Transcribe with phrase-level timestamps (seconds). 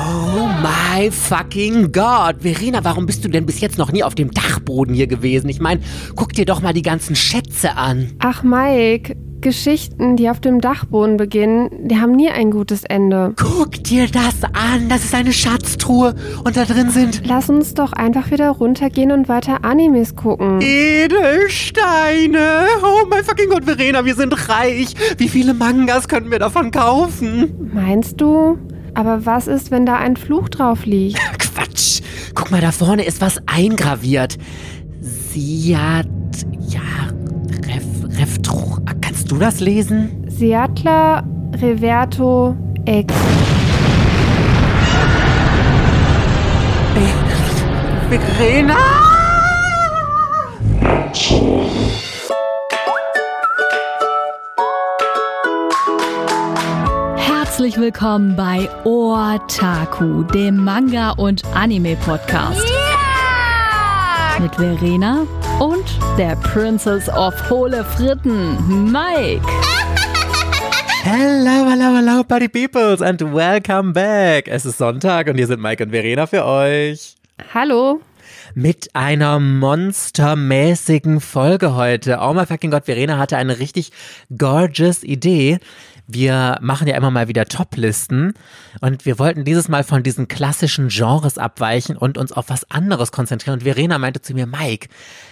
[0.00, 2.36] Oh my fucking God.
[2.40, 5.48] Verena, warum bist du denn bis jetzt noch nie auf dem Dachboden hier gewesen?
[5.48, 5.80] Ich meine,
[6.14, 8.12] guck dir doch mal die ganzen Schätze an.
[8.20, 13.32] Ach, Mike, Geschichten, die auf dem Dachboden beginnen, die haben nie ein gutes Ende.
[13.36, 14.88] Guck dir das an.
[14.88, 16.14] Das ist eine Schatztruhe.
[16.44, 20.60] Und da drin sind Lass uns doch einfach wieder runtergehen und weiter Animes gucken.
[20.60, 22.38] Edelsteine.
[22.84, 24.94] Oh my fucking Gott, Verena, wir sind reich.
[25.16, 27.70] Wie viele Mangas können wir davon kaufen?
[27.74, 28.58] Meinst du?
[28.98, 31.20] Aber was ist, wenn da ein Fluch drauf liegt?
[31.38, 32.00] Quatsch.
[32.34, 34.36] Guck mal, da vorne ist was eingraviert.
[35.00, 36.08] Siat.
[36.66, 36.80] Ja.
[37.64, 38.18] Ref.
[38.18, 38.80] Reftruch.
[39.00, 40.26] Kannst du das lesen?
[40.28, 41.22] Seattle
[41.54, 42.56] Reverto
[42.86, 43.14] Ex.
[48.10, 48.97] Verena!
[57.78, 62.66] Willkommen bei Otaku, dem Manga- und Anime-Podcast.
[64.40, 65.24] Mit Verena
[65.60, 65.84] und
[66.18, 69.46] der Princess of Hohle Fritten, Mike.
[71.04, 74.48] Hello, hello, hello, Party Peoples and welcome back.
[74.48, 77.14] Es ist Sonntag und hier sind Mike und Verena für euch.
[77.54, 78.00] Hallo?
[78.54, 82.18] Mit einer monstermäßigen Folge heute.
[82.20, 83.92] Oh my fucking Gott, Verena hatte eine richtig
[84.36, 85.58] gorgeous Idee.
[86.10, 88.32] Wir machen ja immer mal wieder Top-Listen
[88.80, 93.12] und wir wollten dieses Mal von diesen klassischen Genres abweichen und uns auf was anderes
[93.12, 93.58] konzentrieren.
[93.58, 94.88] Und Verena meinte zu mir, Mike,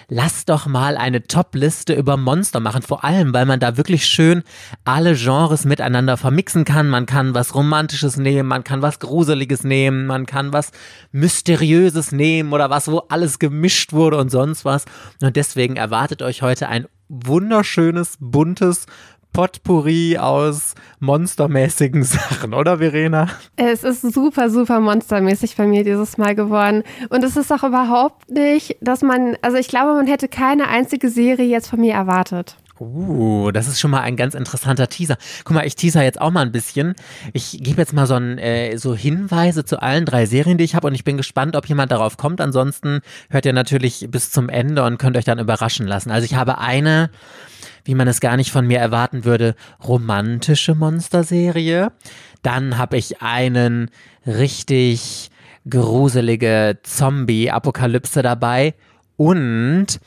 [0.09, 2.83] lass doch mal eine Top-Liste über Monster machen.
[2.83, 4.43] Vor allem, weil man da wirklich schön
[4.85, 6.91] alle Genres miteinander vermixen kann.
[6.91, 10.73] Man kann was Romantisches nehmen, man kann was Gruseliges nehmen, man kann was
[11.11, 14.85] Mysteriöses nehmen oder was, wo alles gemischt wurde und sonst was.
[15.23, 18.87] Und deswegen erwartet euch heute ein wunderschönes, buntes
[19.37, 23.29] Potpourri aus monstermäßigen Sachen, oder Verena?
[23.57, 26.85] Es ist super, super monstermäßig bei mir dieses Mal geworden.
[27.11, 31.11] Und es ist auch überhaupt nicht, dass man, also ich glaube, man hätte keine einzige
[31.11, 32.57] Serie jetzt von mir erwartet.
[32.79, 35.17] Uh, das ist schon mal ein ganz interessanter Teaser.
[35.45, 36.95] Guck mal, ich teaser jetzt auch mal ein bisschen.
[37.33, 40.75] Ich gebe jetzt mal so, ein, äh, so Hinweise zu allen drei Serien, die ich
[40.75, 42.41] habe und ich bin gespannt, ob jemand darauf kommt.
[42.41, 46.11] Ansonsten hört ihr natürlich bis zum Ende und könnt euch dann überraschen lassen.
[46.11, 47.11] Also ich habe eine,
[47.87, 49.55] wie man es gar nicht von mir erwarten würde,
[49.87, 51.93] romantische Monsterserie.
[52.43, 53.91] Dann habe ich einen
[54.27, 55.31] richtig
[55.69, 58.75] gruselige Zombie-Apokalypse dabei
[59.17, 60.01] und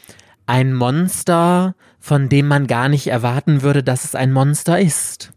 [0.45, 5.31] ein Monster, von dem man gar nicht erwarten würde, dass es ein Monster ist.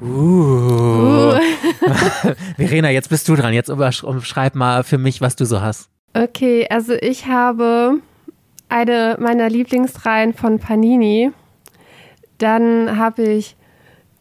[0.00, 1.34] Uh.
[2.56, 3.52] Verena, jetzt bist du dran.
[3.52, 3.72] Jetzt
[4.22, 5.88] schreib mal für mich, was du so hast.
[6.14, 8.00] Okay, also ich habe
[8.68, 11.32] eine meiner Lieblingsreihen von Panini.
[12.38, 13.56] Dann habe ich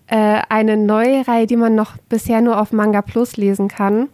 [0.07, 4.09] äh, eine neue Reihe, die man noch bisher nur auf Manga Plus lesen kann.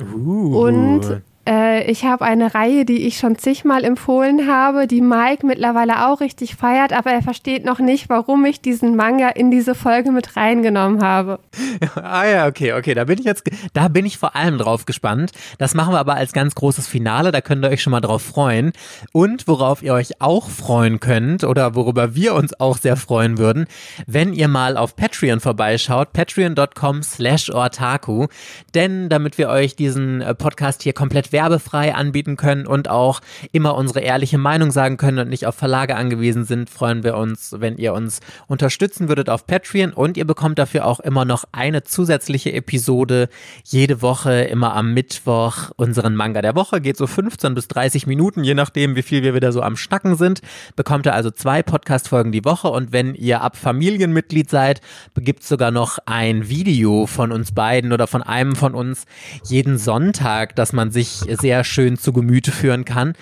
[0.00, 0.66] Uh.
[0.66, 6.20] Und ich habe eine Reihe, die ich schon zigmal empfohlen habe, die Mike mittlerweile auch
[6.20, 10.36] richtig feiert, aber er versteht noch nicht, warum ich diesen Manga in diese Folge mit
[10.36, 11.38] reingenommen habe.
[11.94, 15.32] ah ja, okay, okay, da bin ich jetzt, da bin ich vor allem drauf gespannt.
[15.58, 18.22] Das machen wir aber als ganz großes Finale, da könnt ihr euch schon mal drauf
[18.22, 18.72] freuen.
[19.12, 23.66] Und worauf ihr euch auch freuen könnt oder worüber wir uns auch sehr freuen würden,
[24.06, 28.26] wenn ihr mal auf Patreon vorbeischaut, patreon.com slash ortaku,
[28.74, 33.20] denn damit wir euch diesen äh, Podcast hier komplett werbefrei anbieten können und auch
[33.52, 37.54] immer unsere ehrliche Meinung sagen können und nicht auf Verlage angewiesen sind, freuen wir uns,
[37.58, 41.84] wenn ihr uns unterstützen würdet auf Patreon und ihr bekommt dafür auch immer noch eine
[41.84, 43.28] zusätzliche Episode
[43.64, 45.72] jede Woche, immer am Mittwoch.
[45.76, 49.34] Unseren Manga der Woche geht so 15 bis 30 Minuten, je nachdem, wie viel wir
[49.34, 50.40] wieder so am Schnacken sind.
[50.74, 54.80] Bekommt ihr also zwei Podcast-Folgen die Woche und wenn ihr ab Familienmitglied seid,
[55.16, 59.04] gibt es sogar noch ein Video von uns beiden oder von einem von uns
[59.44, 63.14] jeden Sonntag, dass man sich sehr schön zu Gemüte führen kann.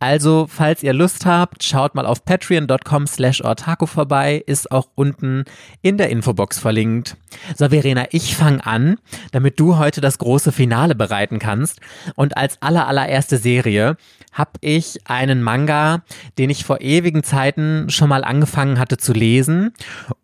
[0.00, 5.44] Also, falls ihr Lust habt, schaut mal auf patreon.com slash ortaco vorbei, ist auch unten
[5.82, 7.16] in der Infobox verlinkt.
[7.56, 8.98] So, Verena, ich fange an,
[9.32, 11.80] damit du heute das große Finale bereiten kannst.
[12.14, 13.96] Und als aller, allererste Serie
[14.32, 16.04] habe ich einen Manga,
[16.38, 19.72] den ich vor ewigen Zeiten schon mal angefangen hatte zu lesen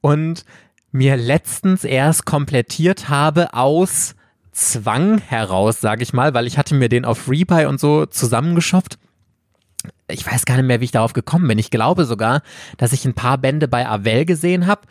[0.00, 0.44] und
[0.92, 4.14] mir letztens erst komplettiert habe aus
[4.54, 8.98] Zwang heraus, sage ich mal, weil ich hatte mir den auf Rebuy und so zusammengeschopft.
[10.08, 11.58] Ich weiß gar nicht mehr, wie ich darauf gekommen bin.
[11.58, 12.42] Ich glaube sogar,
[12.76, 14.82] dass ich ein paar Bände bei Avell gesehen habe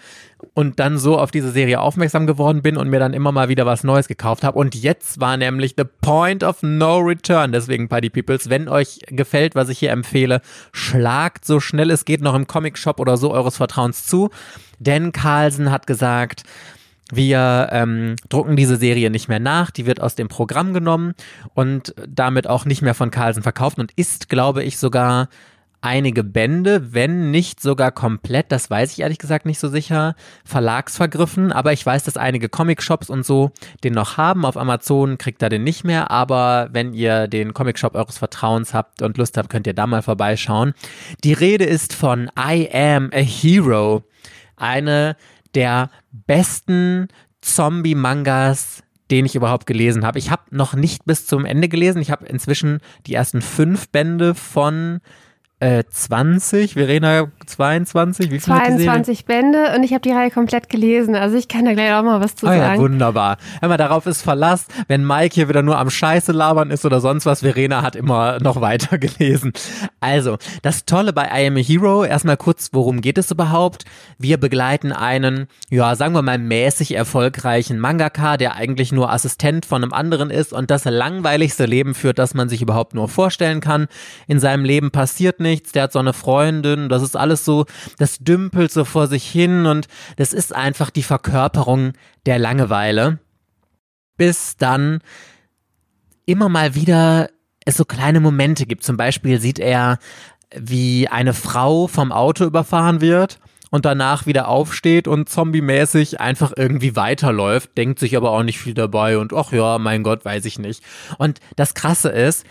[0.53, 3.65] und dann so auf diese Serie aufmerksam geworden bin und mir dann immer mal wieder
[3.65, 4.57] was Neues gekauft habe.
[4.57, 7.51] Und jetzt war nämlich the point of no return.
[7.51, 12.21] Deswegen, Party Peoples, wenn euch gefällt, was ich hier empfehle, schlagt so schnell es geht
[12.21, 14.29] noch im Comic Shop oder so eures Vertrauens zu.
[14.79, 16.43] Denn Carlsen hat gesagt,
[17.11, 21.13] wir ähm, drucken diese Serie nicht mehr nach, die wird aus dem Programm genommen
[21.53, 25.27] und damit auch nicht mehr von Carlsen verkauft und ist, glaube ich, sogar
[25.83, 30.15] einige Bände, wenn nicht sogar komplett, das weiß ich ehrlich gesagt nicht so sicher,
[30.45, 33.51] verlagsvergriffen, aber ich weiß, dass einige Comic-Shops und so
[33.83, 34.45] den noch haben.
[34.45, 39.01] Auf Amazon kriegt ihr den nicht mehr, aber wenn ihr den Comic-Shop eures Vertrauens habt
[39.01, 40.73] und Lust habt, könnt ihr da mal vorbeischauen.
[41.23, 44.03] Die Rede ist von I Am a Hero,
[44.55, 45.17] eine
[45.55, 47.07] der besten
[47.41, 50.17] Zombie-Mangas den ich überhaupt gelesen habe.
[50.17, 52.01] Ich habe noch nicht bis zum Ende gelesen.
[52.01, 55.01] Ich habe inzwischen die ersten fünf Bände von
[55.63, 61.15] äh, 20, Verena 22, wie viel 22 Bände und ich habe die Reihe komplett gelesen,
[61.15, 62.75] also ich kann da gleich auch mal was zu oh, sagen.
[62.75, 63.37] Ja, wunderbar.
[63.61, 66.99] Hör mal, darauf ist Verlass, wenn Mike hier wieder nur am Scheiße labern ist oder
[66.99, 69.53] sonst was, Verena hat immer noch weiter gelesen.
[70.01, 73.85] Also, das Tolle bei I Am a Hero, erstmal kurz, worum geht es überhaupt?
[74.17, 79.81] Wir begleiten einen, ja, sagen wir mal mäßig erfolgreichen Mangaka, der eigentlich nur Assistent von
[79.81, 83.87] einem anderen ist und das langweiligste Leben führt, das man sich überhaupt nur vorstellen kann.
[84.27, 87.65] In seinem Leben passiert nichts nichts, der hat so eine Freundin, das ist alles so,
[87.99, 91.93] das dümpelt so vor sich hin und das ist einfach die Verkörperung
[92.25, 93.19] der Langeweile.
[94.17, 94.99] Bis dann
[96.25, 97.29] immer mal wieder
[97.65, 98.83] es so kleine Momente gibt.
[98.83, 99.99] Zum Beispiel sieht er,
[100.55, 103.39] wie eine Frau vom Auto überfahren wird
[103.71, 108.75] und danach wieder aufsteht und zombie-mäßig einfach irgendwie weiterläuft, denkt sich aber auch nicht viel
[108.75, 110.83] dabei und ach ja, mein Gott, weiß ich nicht.
[111.17, 112.45] Und das Krasse ist,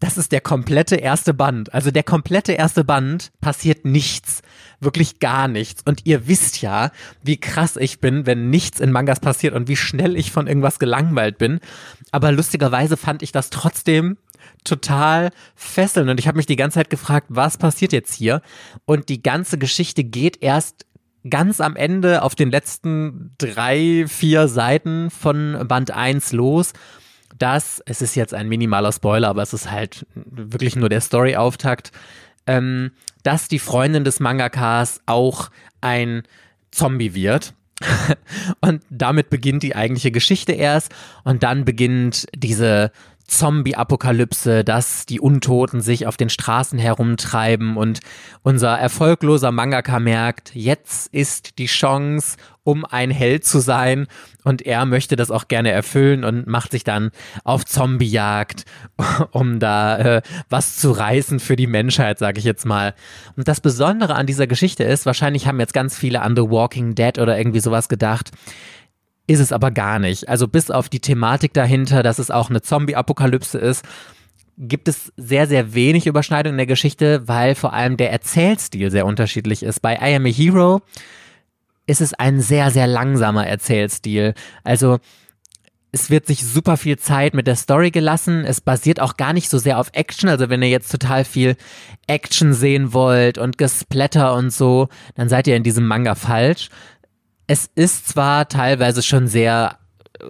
[0.00, 1.72] das ist der komplette erste Band.
[1.72, 4.42] Also der komplette erste Band passiert nichts.
[4.80, 5.82] Wirklich gar nichts.
[5.84, 6.90] Und ihr wisst ja,
[7.22, 10.78] wie krass ich bin, wenn nichts in Mangas passiert und wie schnell ich von irgendwas
[10.78, 11.60] gelangweilt bin.
[12.10, 14.18] Aber lustigerweise fand ich das trotzdem
[14.64, 16.10] total fesselnd.
[16.10, 18.42] Und ich habe mich die ganze Zeit gefragt, was passiert jetzt hier?
[18.84, 20.86] Und die ganze Geschichte geht erst
[21.28, 26.72] ganz am Ende auf den letzten drei, vier Seiten von Band 1 los
[27.38, 31.92] dass, es ist jetzt ein minimaler Spoiler, aber es ist halt wirklich nur der Story-Auftakt,
[32.46, 32.92] ähm,
[33.22, 35.50] dass die Freundin des Mangakas auch
[35.80, 36.22] ein
[36.70, 37.54] Zombie wird.
[38.60, 40.94] und damit beginnt die eigentliche Geschichte erst
[41.24, 42.92] und dann beginnt diese
[43.26, 48.00] Zombie-Apokalypse, dass die Untoten sich auf den Straßen herumtreiben und
[48.42, 54.06] unser erfolgloser Mangaka merkt, jetzt ist die Chance, um ein Held zu sein
[54.42, 57.10] und er möchte das auch gerne erfüllen und macht sich dann
[57.44, 58.64] auf Zombiejagd,
[59.30, 62.94] um da äh, was zu reißen für die Menschheit, sage ich jetzt mal.
[63.36, 66.94] Und das Besondere an dieser Geschichte ist, wahrscheinlich haben jetzt ganz viele an The Walking
[66.94, 68.30] Dead oder irgendwie sowas gedacht,
[69.26, 70.28] ist es aber gar nicht.
[70.28, 73.84] Also bis auf die Thematik dahinter, dass es auch eine Zombie-Apokalypse ist,
[74.56, 79.06] gibt es sehr, sehr wenig Überschneidung in der Geschichte, weil vor allem der Erzählstil sehr
[79.06, 79.80] unterschiedlich ist.
[79.80, 80.82] Bei I Am a Hero
[81.86, 84.34] ist es ein sehr, sehr langsamer Erzählstil.
[84.62, 84.98] Also
[85.92, 88.44] es wird sich super viel Zeit mit der Story gelassen.
[88.44, 90.28] Es basiert auch gar nicht so sehr auf Action.
[90.28, 91.56] Also wenn ihr jetzt total viel
[92.08, 96.68] Action sehen wollt und Gesplatter und so, dann seid ihr in diesem Manga falsch
[97.46, 99.78] es ist zwar teilweise schon sehr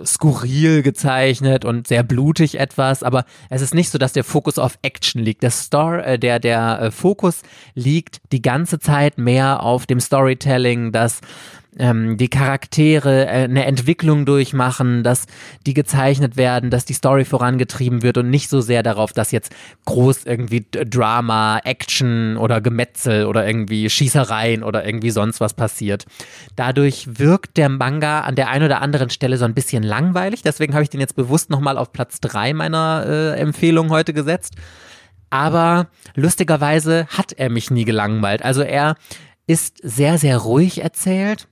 [0.04, 4.78] skurril gezeichnet und sehr blutig etwas, aber es ist nicht so, dass der Fokus auf
[4.82, 5.42] Action liegt.
[5.42, 7.42] Der Star, äh, der der äh, Fokus
[7.74, 11.20] liegt die ganze Zeit mehr auf dem Storytelling, dass
[11.78, 15.26] ähm, die Charaktere äh, eine Entwicklung durchmachen, dass
[15.66, 19.54] die gezeichnet werden, dass die Story vorangetrieben wird und nicht so sehr darauf, dass jetzt
[19.84, 26.06] groß irgendwie Drama, Action oder Gemetzel oder irgendwie Schießereien oder irgendwie sonst was passiert.
[26.56, 30.74] Dadurch wirkt der Manga an der einen oder anderen Stelle so ein bisschen langweilig, deswegen
[30.74, 34.54] habe ich den jetzt bewusst nochmal auf Platz 3 meiner äh, Empfehlung heute gesetzt.
[35.30, 38.44] Aber lustigerweise hat er mich nie gelangweilt.
[38.44, 38.94] Also er
[39.48, 41.48] ist sehr, sehr ruhig erzählt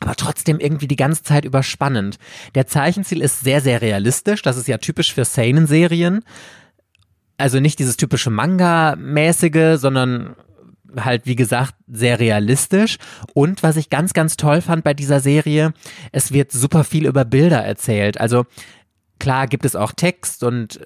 [0.00, 2.18] aber trotzdem irgendwie die ganze Zeit überspannend.
[2.54, 4.42] Der Zeichenstil ist sehr, sehr realistisch.
[4.42, 6.22] Das ist ja typisch für Seinen-Serien.
[7.38, 10.36] Also nicht dieses typische Manga-mäßige, sondern
[10.98, 12.96] halt, wie gesagt, sehr realistisch.
[13.34, 15.72] Und was ich ganz, ganz toll fand bei dieser Serie,
[16.12, 18.20] es wird super viel über Bilder erzählt.
[18.20, 18.46] Also
[19.18, 20.80] klar gibt es auch Text und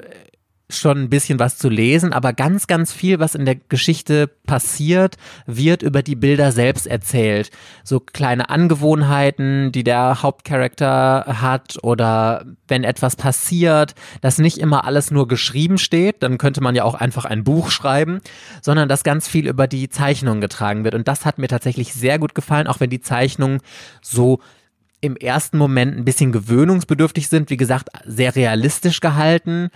[0.77, 5.17] schon ein bisschen was zu lesen, aber ganz, ganz viel, was in der Geschichte passiert,
[5.47, 7.51] wird über die Bilder selbst erzählt.
[7.85, 15.11] So kleine Angewohnheiten, die der Hauptcharakter hat oder wenn etwas passiert, dass nicht immer alles
[15.11, 18.21] nur geschrieben steht, dann könnte man ja auch einfach ein Buch schreiben,
[18.63, 20.95] sondern dass ganz viel über die Zeichnung getragen wird.
[20.95, 23.61] Und das hat mir tatsächlich sehr gut gefallen, auch wenn die Zeichnungen
[24.03, 24.41] so
[25.01, 27.51] im ersten Moment ein bisschen gewöhnungsbedürftig sind.
[27.51, 29.71] Wie gesagt, sehr realistisch gehalten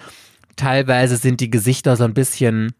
[0.56, 2.74] Teilweise sind die Gesichter so ein bisschen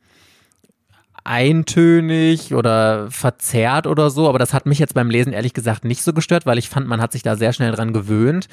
[1.25, 6.02] eintönig oder verzerrt oder so, aber das hat mich jetzt beim Lesen ehrlich gesagt nicht
[6.02, 8.49] so gestört, weil ich fand, man hat sich da sehr schnell dran gewöhnt.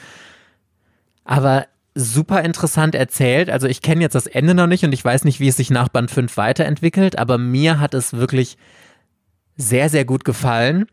[1.26, 3.50] Aber super interessant erzählt.
[3.50, 5.70] Also ich kenne jetzt das Ende noch nicht und ich weiß nicht, wie es sich
[5.70, 8.58] nach Band 5 weiterentwickelt, aber mir hat es wirklich
[9.58, 10.88] sehr, sehr gut gefallen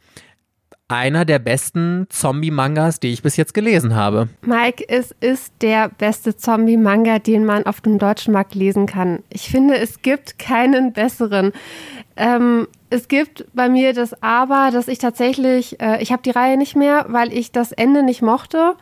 [0.88, 4.28] einer der besten Zombie-Mangas, die ich bis jetzt gelesen habe.
[4.40, 9.22] Mike, es ist der beste Zombie-Manga, den man auf dem deutschen Markt lesen kann.
[9.28, 11.52] Ich finde, es gibt keinen besseren.
[12.16, 16.56] Ähm, es gibt bei mir das Aber, dass ich tatsächlich, äh, ich habe die Reihe
[16.56, 18.74] nicht mehr, weil ich das Ende nicht mochte.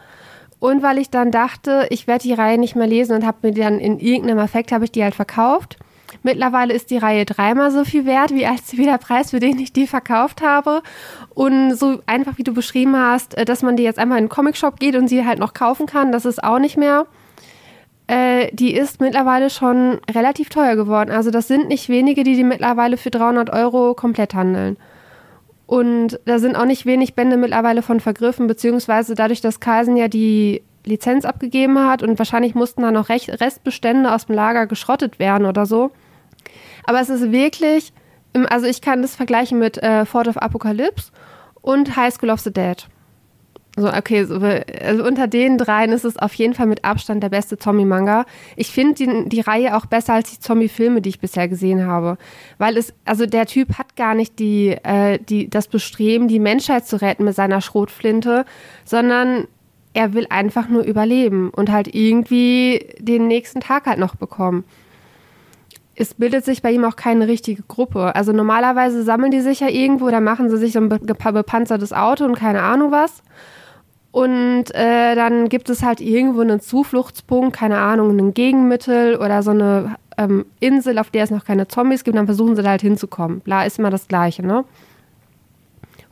[0.59, 3.53] Und weil ich dann dachte, ich werde die Reihe nicht mehr lesen und habe mir
[3.53, 5.77] dann in irgendeinem Effekt habe ich die halt verkauft.
[6.27, 9.73] Mittlerweile ist die Reihe dreimal so viel wert, wie als der Preis, für den ich
[9.73, 10.83] die verkauft habe.
[11.35, 14.29] Und so einfach, wie du beschrieben hast, äh, dass man die jetzt einmal in den
[14.29, 17.07] Comicshop geht und sie halt noch kaufen kann, das ist auch nicht mehr.
[18.09, 21.13] Äh, die ist mittlerweile schon relativ teuer geworden.
[21.13, 24.79] Also das sind nicht wenige, die die mittlerweile für 300 Euro komplett handeln.
[25.67, 30.09] Und da sind auch nicht wenig Bände mittlerweile von vergriffen, beziehungsweise dadurch, dass Carlsen ja
[30.09, 35.47] die Lizenz abgegeben hat und wahrscheinlich mussten da noch Restbestände aus dem Lager geschrottet werden
[35.47, 35.93] oder so.
[36.87, 37.93] Aber es ist wirklich,
[38.49, 41.11] also ich kann das vergleichen mit äh, Fort of Apocalypse
[41.61, 42.87] und High School of the Dead.
[43.79, 47.29] So, okay, so, also unter den dreien ist es auf jeden Fall mit Abstand der
[47.29, 48.25] beste Zombie-Manga.
[48.57, 52.17] Ich finde die, die Reihe auch besser als die Zombie-Filme, die ich bisher gesehen habe.
[52.57, 56.87] Weil es, also der Typ hat gar nicht die, äh, die, das Bestreben, die Menschheit
[56.87, 58.47] zu retten mit seiner Schrotflinte,
[58.87, 59.47] sondern
[59.93, 64.65] er will einfach nur überleben und halt irgendwie den nächsten Tag halt noch bekommen.
[65.99, 68.15] Es bildet sich bei ihm auch keine richtige Gruppe.
[68.15, 72.25] Also normalerweise sammeln die sich ja irgendwo, da machen sie sich so ein bepanzertes Auto
[72.25, 73.23] und keine Ahnung was.
[74.13, 79.51] Und äh, dann gibt es halt irgendwo einen Zufluchtspunkt, keine Ahnung, ein Gegenmittel oder so
[79.51, 82.17] eine ähm, Insel, auf der es noch keine Zombies gibt.
[82.17, 83.41] Dann versuchen sie da halt hinzukommen.
[83.41, 84.65] Bla, ist immer das Gleiche, ne?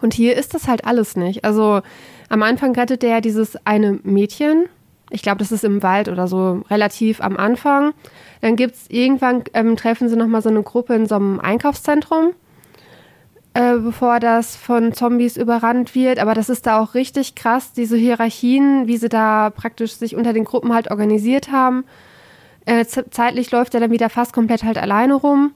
[0.01, 1.45] Und hier ist das halt alles nicht.
[1.45, 1.81] Also
[2.29, 4.67] am Anfang rettet der dieses eine Mädchen.
[5.09, 7.95] Ich glaube, das ist im Wald oder so relativ am Anfang.
[8.45, 12.35] Dann gibt es irgendwann, ähm, treffen sie nochmal so eine Gruppe in so einem Einkaufszentrum,
[13.55, 16.19] äh, bevor das von Zombies überrannt wird.
[16.19, 20.35] Aber das ist da auch richtig krass, diese Hierarchien, wie sie da praktisch sich unter
[20.35, 21.87] den Gruppen halt organisiert haben.
[22.67, 25.53] Äh, zeitlich läuft er dann wieder fast komplett halt alleine rum.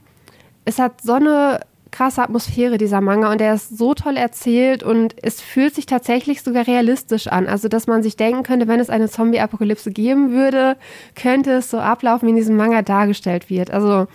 [0.65, 1.59] Es hat so eine
[1.91, 3.31] krasse Atmosphäre, dieser Manga.
[3.31, 7.47] Und der ist so toll erzählt und es fühlt sich tatsächlich sogar realistisch an.
[7.47, 10.77] Also, dass man sich denken könnte, wenn es eine Zombie-Apokalypse geben würde,
[11.15, 13.71] könnte es so ablaufen, wie in diesem Manga dargestellt wird.
[13.71, 14.07] Also,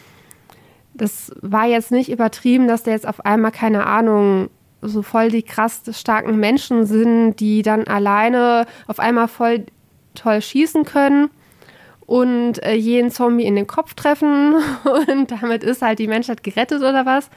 [0.94, 4.48] das war jetzt nicht übertrieben, dass der jetzt auf einmal, keine Ahnung,
[4.80, 9.64] so voll die krass starken Menschen sind, die dann alleine auf einmal voll
[10.14, 11.30] toll schießen können
[12.06, 14.54] und äh, jeden Zombie in den Kopf treffen
[15.08, 17.30] und damit ist halt die Menschheit gerettet oder was,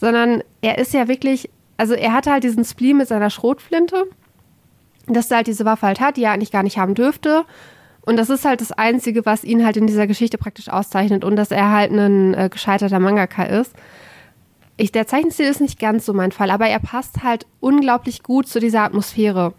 [0.00, 4.04] sondern er ist ja wirklich, also er hatte halt diesen Spleen mit seiner Schrotflinte,
[5.06, 7.44] dass er halt diese Waffe halt hat, die er eigentlich gar nicht haben dürfte.
[8.04, 11.36] Und das ist halt das Einzige, was ihn halt in dieser Geschichte praktisch auszeichnet und
[11.36, 13.74] dass er halt ein äh, gescheiterter Mangaka ist.
[14.76, 18.48] Ich, der Zeichenstil ist nicht ganz so mein Fall, aber er passt halt unglaublich gut
[18.48, 19.54] zu dieser Atmosphäre.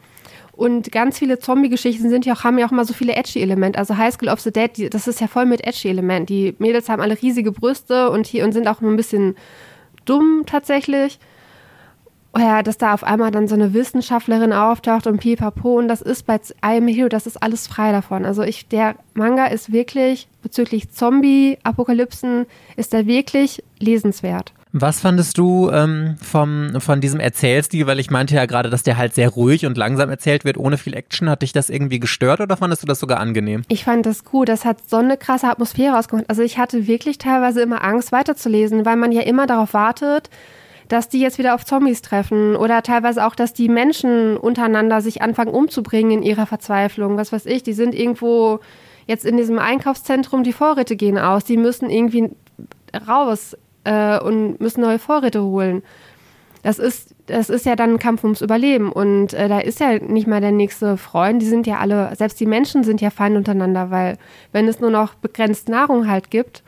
[0.56, 3.78] Und ganz viele Zombie-Geschichten sind ja auch, haben ja auch immer so viele Edgy-Elemente.
[3.78, 6.28] Also High School of the Dead, die, das ist ja voll mit Edgy-Elementen.
[6.28, 9.36] Die Mädels haben alle riesige Brüste und, hier, und sind auch ein bisschen
[10.06, 11.20] dumm tatsächlich.
[12.36, 15.78] Oh ja, dass da auf einmal dann so eine Wissenschaftlerin auftaucht und pipapo.
[15.78, 18.24] Und das ist bei I Am Hero, das ist alles frei davon.
[18.24, 22.46] Also ich, der Manga ist wirklich, bezüglich Zombie-Apokalypsen,
[22.76, 24.54] ist er wirklich lesenswert.
[24.76, 27.86] Was fandest du ähm, vom, von diesem Erzählstil?
[27.86, 30.80] Weil ich meinte ja gerade, dass der halt sehr ruhig und langsam erzählt wird, ohne
[30.80, 31.30] viel Action.
[31.30, 33.62] Hat dich das irgendwie gestört oder fandest du das sogar angenehm?
[33.68, 34.50] Ich fand das gut.
[34.50, 36.26] Das hat so eine krasse Atmosphäre ausgemacht.
[36.28, 40.32] Also ich hatte wirklich teilweise immer Angst, weiterzulesen, weil man ja immer darauf wartet,
[40.88, 45.22] dass die jetzt wieder auf Zombies treffen oder teilweise auch, dass die Menschen untereinander sich
[45.22, 47.16] anfangen umzubringen in ihrer Verzweiflung.
[47.16, 48.60] Was weiß ich, die sind irgendwo
[49.06, 52.32] jetzt in diesem Einkaufszentrum, die Vorräte gehen aus, die müssen irgendwie
[53.08, 55.84] raus äh, und müssen neue Vorräte holen.
[56.64, 58.92] Das ist, das ist ja dann ein Kampf ums Überleben.
[58.92, 61.42] Und äh, da ist ja nicht mal der nächste Freund.
[61.42, 64.18] Die sind ja alle, selbst die Menschen sind ja fein untereinander, weil
[64.54, 66.64] wenn es nur noch begrenzt Nahrung halt gibt,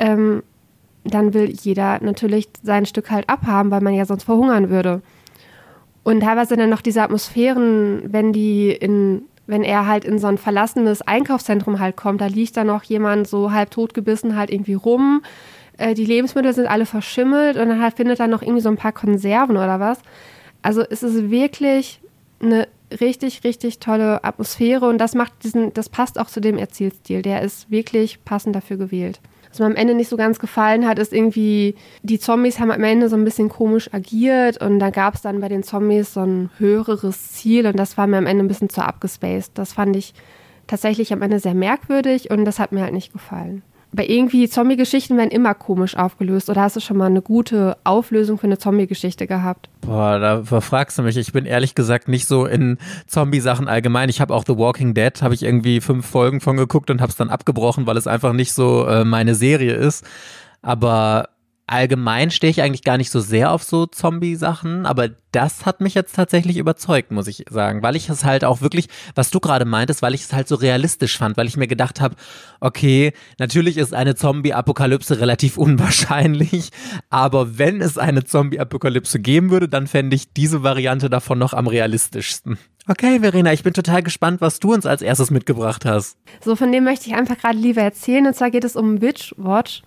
[0.00, 0.42] ähm,
[1.04, 5.00] dann will jeder natürlich sein Stück halt abhaben, weil man ja sonst verhungern würde.
[6.02, 10.38] Und teilweise dann noch diese Atmosphären, wenn die in, wenn er halt in so ein
[10.38, 15.22] verlassenes Einkaufszentrum halt kommt, da liegt da noch jemand so halb totgebissen halt irgendwie rum
[15.78, 18.76] äh, die Lebensmittel sind alle verschimmelt und dann halt findet er noch irgendwie so ein
[18.76, 19.98] paar Konserven oder was.
[20.60, 22.00] Also es ist wirklich
[22.40, 22.68] eine
[23.00, 27.22] richtig, richtig tolle Atmosphäre und das macht diesen, das passt auch zu dem Erzählstil.
[27.22, 29.20] Der ist wirklich passend dafür gewählt.
[29.50, 32.84] was mir am Ende nicht so ganz gefallen hat, ist irgendwie, die Zombies haben am
[32.84, 36.20] Ende so ein bisschen komisch agiert und da gab es dann bei den Zombies so
[36.20, 39.52] ein höheres Ziel und das war mir am Ende ein bisschen zu abgespaced.
[39.54, 40.14] Das fand ich
[40.66, 43.62] tatsächlich am Ende sehr merkwürdig und das hat mir halt nicht gefallen.
[43.90, 46.50] Bei irgendwie Zombie-Geschichten werden immer komisch aufgelöst.
[46.50, 49.70] Oder hast du schon mal eine gute Auflösung für eine Zombie-Geschichte gehabt?
[49.80, 51.16] Boah, da verfragst du mich.
[51.16, 52.76] Ich bin ehrlich gesagt nicht so in
[53.06, 54.10] Zombie-Sachen allgemein.
[54.10, 57.10] Ich habe auch The Walking Dead, habe ich irgendwie fünf Folgen von geguckt und habe
[57.10, 60.04] es dann abgebrochen, weil es einfach nicht so äh, meine Serie ist.
[60.60, 61.30] Aber
[61.68, 65.94] allgemein stehe ich eigentlich gar nicht so sehr auf so Zombie-Sachen, aber das hat mich
[65.94, 69.66] jetzt tatsächlich überzeugt, muss ich sagen, weil ich es halt auch wirklich, was du gerade
[69.66, 72.16] meintest, weil ich es halt so realistisch fand, weil ich mir gedacht habe,
[72.60, 76.70] okay, natürlich ist eine Zombie-Apokalypse relativ unwahrscheinlich,
[77.10, 81.66] aber wenn es eine Zombie-Apokalypse geben würde, dann fände ich diese Variante davon noch am
[81.66, 82.58] realistischsten.
[82.90, 86.16] Okay, Verena, ich bin total gespannt, was du uns als erstes mitgebracht hast.
[86.42, 88.26] So, von dem möchte ich einfach gerade lieber erzählen.
[88.26, 89.82] Und zwar geht es um Witch Watch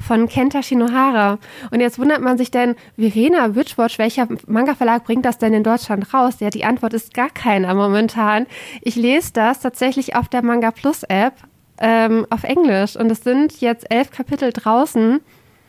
[0.00, 1.38] von Kenta Shinohara.
[1.70, 6.12] Und jetzt wundert man sich denn, Verena Witchwatch, welcher Manga-Verlag bringt das denn in Deutschland
[6.12, 6.36] raus?
[6.40, 8.46] Ja, die Antwort ist gar keiner momentan.
[8.82, 11.34] Ich lese das tatsächlich auf der Manga Plus App
[11.80, 15.20] ähm, auf Englisch und es sind jetzt elf Kapitel draußen.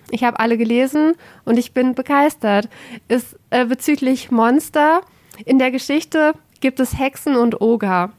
[0.10, 1.14] Ich habe alle gelesen
[1.46, 2.68] und ich bin begeistert.
[3.08, 5.02] Ist äh, bezüglich Monster
[5.46, 8.12] in der Geschichte gibt es Hexen und Oger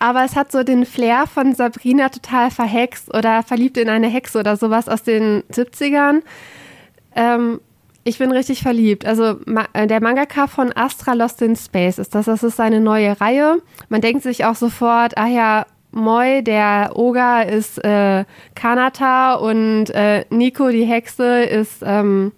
[0.00, 4.40] aber es hat so den Flair von Sabrina total verhext oder verliebt in eine Hexe
[4.40, 6.22] oder sowas aus den 70ern.
[7.14, 7.60] Ähm,
[8.02, 9.04] ich bin richtig verliebt.
[9.04, 9.36] Also
[9.74, 12.24] äh, der Mangaka von Astra Lost in Space ist das.
[12.24, 13.58] Das ist seine neue Reihe.
[13.90, 20.24] Man denkt sich auch sofort, ah ja, Moi, der Oga, ist äh, Kanata und äh,
[20.30, 22.32] Nico, die Hexe, ist ähm,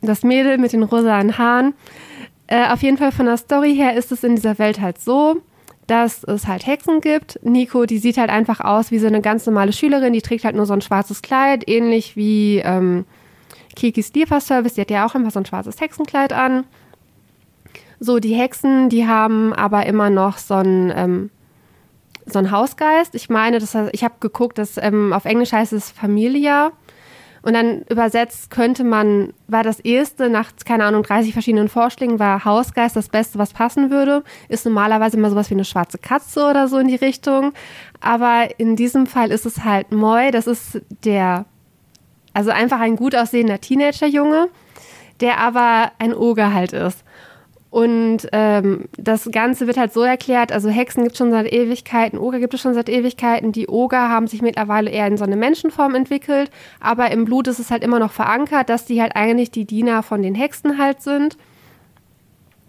[0.00, 1.74] das Mädel mit den rosanen Haaren.
[2.46, 5.42] Äh, auf jeden Fall von der Story her ist es in dieser Welt halt so,
[5.86, 7.38] dass es halt Hexen gibt.
[7.42, 10.56] Nico, die sieht halt einfach aus wie so eine ganz normale Schülerin, die trägt halt
[10.56, 13.04] nur so ein schwarzes Kleid, ähnlich wie ähm,
[13.74, 16.64] Kikis Lieferservice, die hat ja auch immer so ein schwarzes Hexenkleid an.
[17.98, 21.30] So, die Hexen, die haben aber immer noch so ein, ähm,
[22.26, 23.14] so ein Hausgeist.
[23.14, 26.72] Ich meine, das ich habe geguckt, dass ähm, auf Englisch heißt es Familia.
[27.42, 32.44] Und dann übersetzt könnte man, war das erste nach, keine Ahnung, 30 verschiedenen Vorschlägen, war
[32.44, 34.22] Hausgeist das Beste, was passen würde.
[34.48, 37.52] Ist normalerweise immer sowas wie eine schwarze Katze oder so in die Richtung.
[38.00, 41.46] Aber in diesem Fall ist es halt Moi, das ist der,
[42.32, 44.48] also einfach ein gut aussehender Teenagerjunge,
[45.20, 47.04] der aber ein Oger halt ist.
[47.72, 52.18] Und ähm, das Ganze wird halt so erklärt, also Hexen gibt es schon seit Ewigkeiten,
[52.18, 53.50] Oger gibt es schon seit Ewigkeiten.
[53.50, 57.58] Die Oger haben sich mittlerweile eher in so eine Menschenform entwickelt, aber im Blut ist
[57.58, 61.00] es halt immer noch verankert, dass die halt eigentlich die Diener von den Hexen halt
[61.00, 61.38] sind.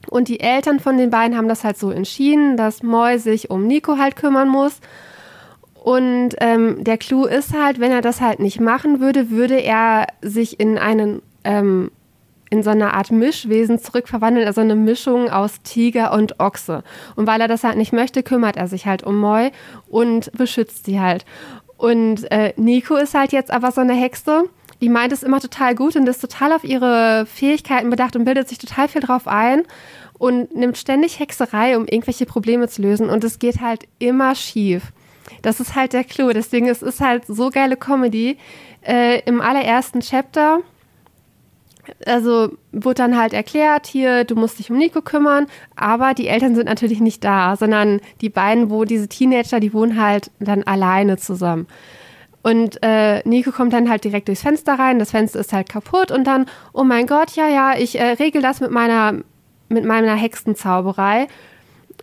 [0.10, 3.68] Und die Eltern von den beiden haben das halt so entschieden, dass Moy sich um
[3.68, 4.80] Nico halt kümmern muss.
[5.84, 10.08] Und ähm, der Clou ist halt, wenn er das halt nicht machen würde, würde er
[10.22, 11.92] sich in einen ähm,
[12.54, 16.84] in so eine Art Mischwesen zurückverwandelt, also eine Mischung aus Tiger und Ochse.
[17.16, 19.50] Und weil er das halt nicht möchte, kümmert er sich halt um Moi
[19.88, 21.26] und beschützt sie halt.
[21.78, 24.44] Und äh, Nico ist halt jetzt aber so eine Hexe,
[24.82, 28.48] die meint es immer total gut und ist total auf ihre Fähigkeiten bedacht und bildet
[28.50, 29.64] sich total viel drauf ein
[30.20, 33.10] und nimmt ständig Hexerei, um irgendwelche Probleme zu lösen.
[33.10, 34.94] Und es geht halt immer schief.
[35.42, 36.32] Das ist halt der Clou.
[36.34, 38.38] Deswegen es ist halt so geile Comedy.
[38.86, 40.60] Äh, Im allerersten Chapter
[42.06, 46.56] also wurde dann halt erklärt, hier, du musst dich um Nico kümmern, aber die Eltern
[46.56, 51.18] sind natürlich nicht da, sondern die beiden, wo diese Teenager, die wohnen halt dann alleine
[51.18, 51.68] zusammen.
[52.42, 56.12] Und äh, Nico kommt dann halt direkt durchs Fenster rein, das Fenster ist halt kaputt
[56.12, 59.22] und dann, oh mein Gott, ja, ja, ich äh, regel das mit meiner,
[59.70, 61.28] mit meiner Hexenzauberei.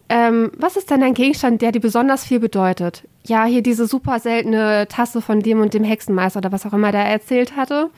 [0.08, 3.06] Ähm, was ist denn ein Gegenstand, der dir besonders viel bedeutet?
[3.26, 6.90] Ja, hier diese super seltene Tasse von dem und dem Hexenmeister oder was auch immer
[6.90, 7.90] der erzählt hatte.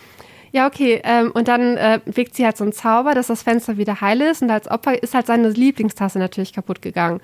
[0.52, 1.00] Ja, okay.
[1.02, 4.20] Ähm, und dann äh, wirkt sie halt so einen Zauber, dass das Fenster wieder heil
[4.20, 4.42] ist.
[4.42, 7.20] Und als Opfer ist halt seine Lieblingstasse natürlich kaputt gegangen.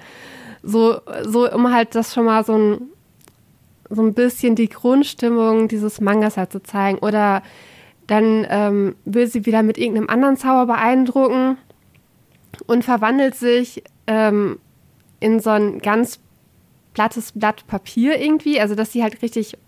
[0.62, 2.80] So, so um halt das schon mal so ein,
[3.90, 6.98] so ein bisschen die Grundstimmung dieses Mangas halt zu zeigen.
[6.98, 7.42] Oder
[8.06, 11.58] dann ähm, will sie wieder mit irgendeinem anderen Zauber beeindrucken
[12.66, 14.58] und verwandelt sich ähm,
[15.20, 16.18] in so ein ganz
[16.94, 18.58] plattes Blatt Papier irgendwie.
[18.58, 19.58] Also, dass sie halt richtig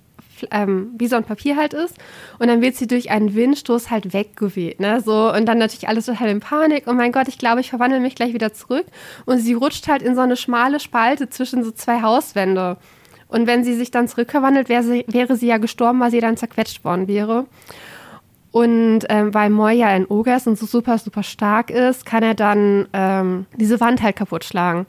[0.50, 1.96] ähm, wie so ein Papier halt ist.
[2.38, 4.81] Und dann wird sie durch einen Windstoß halt weggeweht.
[4.81, 5.00] Ne?
[5.00, 6.85] So, und dann natürlich alles total in Panik.
[6.87, 8.87] Oh mein Gott, ich glaube, ich verwandle mich gleich wieder zurück.
[9.26, 12.76] Und sie rutscht halt in so eine schmale Spalte zwischen so zwei Hauswände.
[13.29, 16.37] Und wenn sie sich dann zurückverwandelt, wäre sie, wäre sie ja gestorben, weil sie dann
[16.37, 17.46] zerquetscht worden wäre.
[18.53, 22.35] Und ähm, weil Moya ein Oger ist und so super, super stark ist, kann er
[22.35, 24.87] dann ähm, diese Wand halt kaputt schlagen.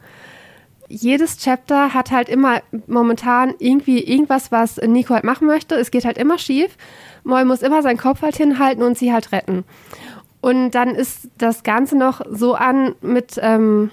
[0.92, 5.76] Jedes Chapter hat halt immer momentan irgendwie irgendwas, was Nico halt machen möchte.
[5.76, 6.78] Es geht halt immer schief.
[7.24, 9.64] Moll muss immer seinen Kopf halt hinhalten und sie halt retten.
[10.42, 13.92] Und dann ist das Ganze noch so an mit ähm,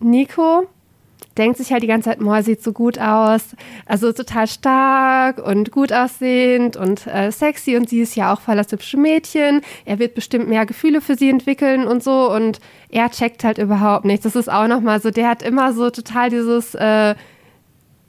[0.00, 0.66] Nico,
[1.38, 3.42] denkt sich halt die ganze Zeit, Moll sieht so gut aus,
[3.84, 8.56] also total stark und gut aussehend und äh, sexy und sie ist ja auch voll
[8.56, 9.60] das hübsche Mädchen.
[9.84, 14.04] Er wird bestimmt mehr Gefühle für sie entwickeln und so und er checkt halt überhaupt
[14.04, 14.24] nichts.
[14.24, 17.14] Das ist auch nochmal so, der hat immer so total dieses äh,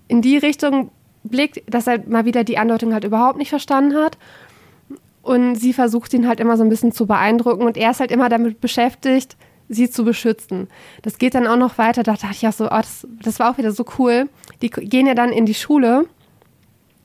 [0.08, 0.92] in die Richtung
[1.24, 4.18] blickt, dass er mal wieder die Andeutung halt überhaupt nicht verstanden hat.
[5.22, 8.12] Und sie versucht ihn halt immer so ein bisschen zu beeindrucken und er ist halt
[8.12, 9.36] immer damit beschäftigt,
[9.70, 10.68] sie zu beschützen.
[11.02, 12.04] Das geht dann auch noch weiter.
[12.04, 14.30] Da dachte ich auch so, oh, das, das war auch wieder so cool.
[14.62, 16.06] Die gehen ja dann in die Schule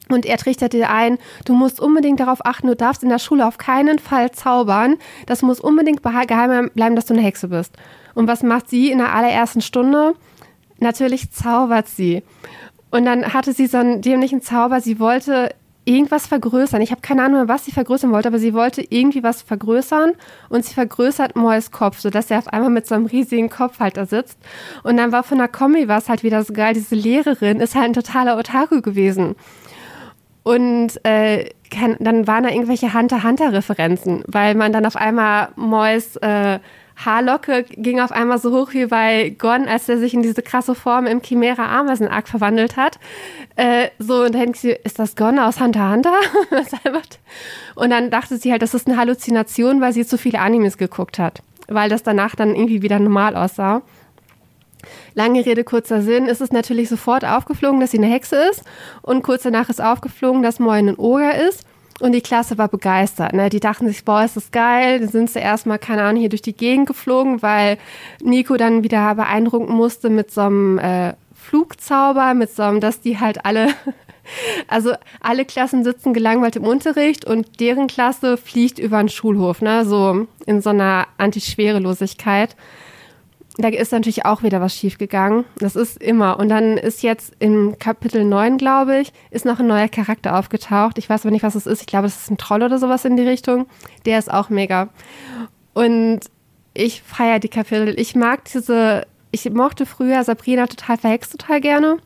[0.08, 3.46] und er trichtert dir ein, du musst unbedingt darauf achten, du darfst in der Schule
[3.46, 4.96] auf keinen Fall zaubern.
[5.26, 7.74] Das muss unbedingt geheim bleiben, dass du eine Hexe bist.
[8.14, 10.14] Und was macht sie in der allerersten Stunde?
[10.78, 12.22] Natürlich zaubert sie.
[12.90, 14.80] Und dann hatte sie so einen dämlichen Zauber.
[14.80, 16.80] Sie wollte irgendwas vergrößern.
[16.80, 20.12] Ich habe keine Ahnung, was sie vergrößern wollte, aber sie wollte irgendwie was vergrößern
[20.48, 23.96] und sie vergrößert Mois Kopf, sodass er auf einmal mit so einem riesigen Kopf halt
[23.96, 24.38] da sitzt.
[24.84, 27.74] Und dann war von der Kombi war es halt wieder so geil, diese Lehrerin ist
[27.74, 29.34] halt ein totaler Otaku gewesen.
[30.44, 31.50] Und äh,
[32.00, 36.58] dann waren da irgendwelche Hunter-Hunter-Referenzen, weil man dann auf einmal Mois äh,
[37.04, 40.74] Haarlocke ging auf einmal so hoch wie bei Gon, als er sich in diese krasse
[40.74, 42.98] Form im Chimera Ameisen-Arc verwandelt hat.
[43.56, 46.14] Äh, so, und dann denkt sie, ist das Gon aus Hunter Hunter?
[47.74, 51.18] und dann dachte sie halt, das ist eine Halluzination, weil sie zu viele Animes geguckt
[51.18, 51.42] hat.
[51.68, 53.82] Weil das danach dann irgendwie wieder normal aussah.
[55.14, 58.64] Lange Rede, kurzer Sinn, ist es natürlich sofort aufgeflogen, dass sie eine Hexe ist.
[59.02, 61.64] Und kurz danach ist aufgeflogen, dass Moin ein Oger ist.
[62.02, 63.32] Und die Klasse war begeistert.
[63.32, 63.48] Ne?
[63.48, 64.98] Die dachten sich, boah, ist das geil.
[64.98, 67.78] Dann sind sie erstmal, keine Ahnung, hier durch die Gegend geflogen, weil
[68.20, 73.20] Nico dann wieder beeindrucken musste mit so einem äh, Flugzauber, mit so einem, dass die
[73.20, 73.68] halt alle,
[74.66, 79.84] also alle Klassen sitzen gelangweilt im Unterricht und deren Klasse fliegt über den Schulhof, ne?
[79.84, 82.56] so in so einer Antischwerelosigkeit
[83.58, 85.44] da ist natürlich auch wieder was schiefgegangen.
[85.58, 86.38] Das ist immer.
[86.38, 90.96] Und dann ist jetzt im Kapitel 9, glaube ich, ist noch ein neuer Charakter aufgetaucht.
[90.96, 91.80] Ich weiß aber nicht, was es ist.
[91.82, 93.66] Ich glaube, das ist ein Troll oder sowas in die Richtung.
[94.06, 94.88] Der ist auch mega.
[95.74, 96.20] Und
[96.72, 97.98] ich feiere die Kapitel.
[98.00, 101.98] Ich mag diese, ich mochte früher Sabrina total verhext total gerne.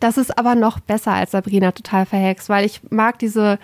[0.00, 3.58] Das ist aber noch besser als Sabrina total verhext, weil ich mag diese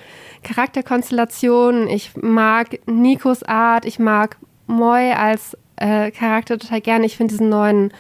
[0.44, 7.07] Charakterkonstellation, ich mag Nikos Art, ich mag Moi als äh, Charakter total gerne.
[7.07, 7.93] Ich finde diesen neuen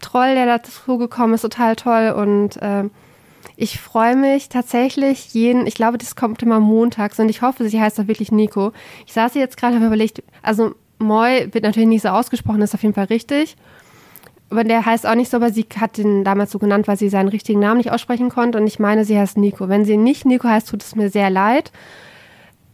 [0.00, 2.84] Troll, der dazu gekommen ist, total toll und äh,
[3.56, 7.80] ich freue mich tatsächlich jeden, ich glaube, das kommt immer montags und ich hoffe, sie
[7.80, 8.72] heißt doch wirklich Nico.
[9.06, 12.60] Ich saß hier jetzt gerade und habe überlegt, also Moi wird natürlich nicht so ausgesprochen,
[12.60, 13.56] ist auf jeden Fall richtig.
[14.48, 17.08] Aber der heißt auch nicht so, aber sie hat den damals so genannt, weil sie
[17.08, 18.58] seinen richtigen Namen nicht aussprechen konnte.
[18.58, 19.68] Und ich meine, sie heißt Nico.
[19.68, 21.72] Wenn sie nicht Nico heißt, tut es mir sehr leid.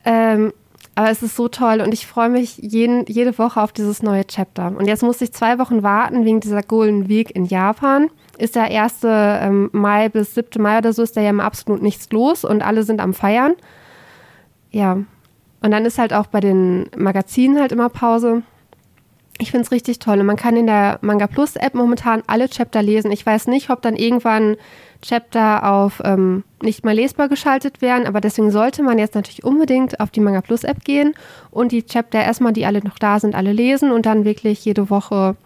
[0.05, 0.53] Ähm,
[0.95, 4.27] aber es ist so toll und ich freue mich jeden, jede Woche auf dieses neue
[4.27, 4.75] Chapter.
[4.77, 8.11] Und jetzt musste ich zwei Wochen warten wegen dieser Golden Week in Japan.
[8.37, 9.01] Ist der 1.
[9.05, 10.63] Ähm, Mai bis 7.
[10.63, 13.55] Mai oder so, ist da ja immer absolut nichts los und alle sind am Feiern.
[14.71, 14.99] Ja.
[15.63, 18.43] Und dann ist halt auch bei den Magazinen halt immer Pause.
[19.39, 20.21] Ich finde es richtig toll.
[20.21, 23.13] Und man kann in der Manga Plus App momentan alle Chapter lesen.
[23.13, 24.57] Ich weiß nicht, ob dann irgendwann
[25.03, 30.01] Chapter auf ähm, nicht mehr lesbar geschaltet werden, aber deswegen sollte man jetzt natürlich unbedingt
[30.01, 31.15] auf die Manga Plus App gehen
[31.51, 34.91] und die Chapter erstmal, die alle noch da sind, alle lesen und dann wirklich jede
[34.91, 35.37] Woche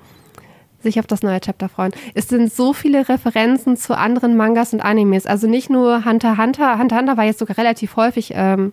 [0.82, 1.92] sich auf das neue Chapter freuen.
[2.14, 5.26] Es sind so viele Referenzen zu anderen Mangas und Animes.
[5.26, 6.78] Also nicht nur Hunter Hunter.
[6.78, 8.72] Hunter Hunter war jetzt sogar relativ häufig ähm,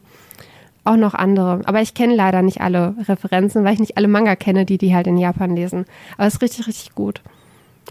[0.84, 1.62] auch noch andere.
[1.65, 4.93] Aber ich kenne leider nicht alle Referenzen, weil ich nicht alle Manga kenne, die die
[4.93, 5.86] halt in Japan lesen.
[6.17, 7.22] Aber es ist richtig, richtig gut.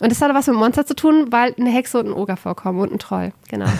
[0.00, 2.81] Und das hat was mit Monster zu tun, weil eine Hexe und ein Oger vorkommen
[2.81, 3.33] und ein Troll.
[3.48, 3.66] Genau.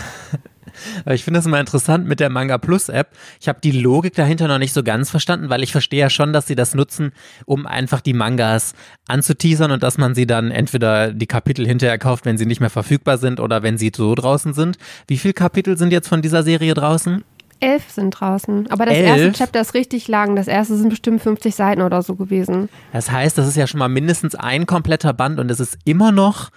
[1.11, 3.09] Ich finde das immer interessant mit der Manga Plus App.
[3.39, 6.33] Ich habe die Logik dahinter noch nicht so ganz verstanden, weil ich verstehe ja schon,
[6.33, 7.11] dass sie das nutzen,
[7.45, 8.73] um einfach die Mangas
[9.07, 12.69] anzuteasern und dass man sie dann entweder die Kapitel hinterher kauft, wenn sie nicht mehr
[12.69, 14.77] verfügbar sind oder wenn sie so draußen sind.
[15.07, 17.23] Wie viele Kapitel sind jetzt von dieser Serie draußen?
[17.63, 18.69] Elf sind draußen.
[18.69, 19.07] Aber das Elf?
[19.07, 20.35] erste Chapter ist richtig lang.
[20.35, 22.69] Das erste sind bestimmt 50 Seiten oder so gewesen.
[22.91, 26.11] Das heißt, das ist ja schon mal mindestens ein kompletter Band und es ist immer
[26.11, 26.49] noch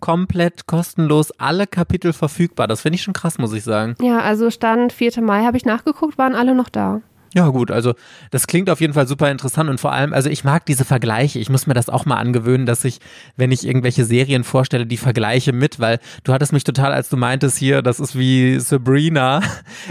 [0.00, 2.66] komplett kostenlos alle Kapitel verfügbar.
[2.66, 3.94] Das finde ich schon krass, muss ich sagen.
[4.00, 5.22] Ja, also Stand 4.
[5.22, 7.00] Mai habe ich nachgeguckt, waren alle noch da.
[7.34, 7.94] Ja, gut, also
[8.30, 11.38] das klingt auf jeden Fall super interessant und vor allem, also ich mag diese Vergleiche.
[11.38, 12.98] Ich muss mir das auch mal angewöhnen, dass ich,
[13.36, 17.16] wenn ich irgendwelche Serien vorstelle, die Vergleiche mit, weil du hattest mich total, als du
[17.16, 19.40] meintest hier, das ist wie Sabrina.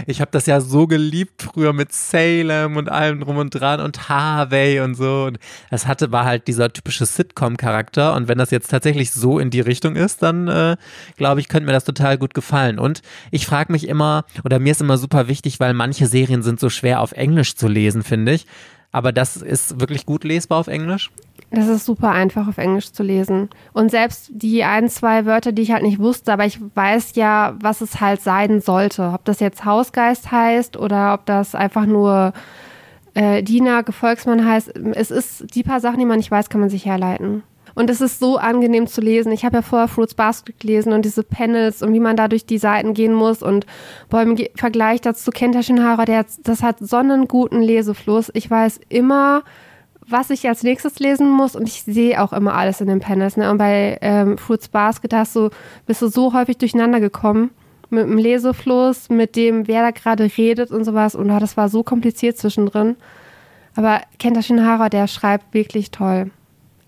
[0.06, 4.08] Ich habe das ja so geliebt früher mit Salem und allem drum und dran und
[4.08, 5.24] Harvey und so.
[5.24, 5.38] Und
[5.70, 9.60] das hatte, war halt dieser typische Sitcom-Charakter und wenn das jetzt tatsächlich so in die
[9.60, 10.76] Richtung ist, dann äh,
[11.16, 12.78] glaube ich, könnte mir das total gut gefallen.
[12.78, 16.58] Und ich frage mich immer, oder mir ist immer super wichtig, weil manche Serien sind
[16.58, 18.46] so schwer auf Englisch Englisch zu lesen, finde ich.
[18.92, 21.10] Aber das ist wirklich gut lesbar auf Englisch?
[21.50, 23.48] Das ist super einfach auf Englisch zu lesen.
[23.72, 27.56] Und selbst die ein, zwei Wörter, die ich halt nicht wusste, aber ich weiß ja,
[27.58, 29.12] was es halt sein sollte.
[29.14, 32.34] Ob das jetzt Hausgeist heißt oder ob das einfach nur
[33.14, 34.76] äh, Diener, Gefolgsmann heißt.
[34.94, 37.42] Es ist die paar Sachen, die man nicht weiß, kann man sich herleiten.
[37.74, 39.32] Und es ist so angenehm zu lesen.
[39.32, 42.46] Ich habe ja vorher Fruits Basket gelesen und diese Panels und wie man da durch
[42.46, 43.42] die Seiten gehen muss.
[43.42, 43.66] Und
[44.10, 48.30] beim Vergleich dazu Kenta Shinhara, der, das hat so einen guten Lesefluss.
[48.34, 49.42] Ich weiß immer,
[50.06, 53.36] was ich als nächstes lesen muss und ich sehe auch immer alles in den Panels.
[53.36, 53.50] Ne?
[53.50, 55.50] Und bei ähm, Fruits Basket hast du,
[55.86, 57.50] bist du so häufig durcheinander gekommen
[57.90, 61.14] mit dem Lesefluss, mit dem, wer da gerade redet und sowas.
[61.14, 62.96] Und das war so kompliziert zwischendrin.
[63.74, 66.30] Aber Kenta Shinhara, der schreibt wirklich toll.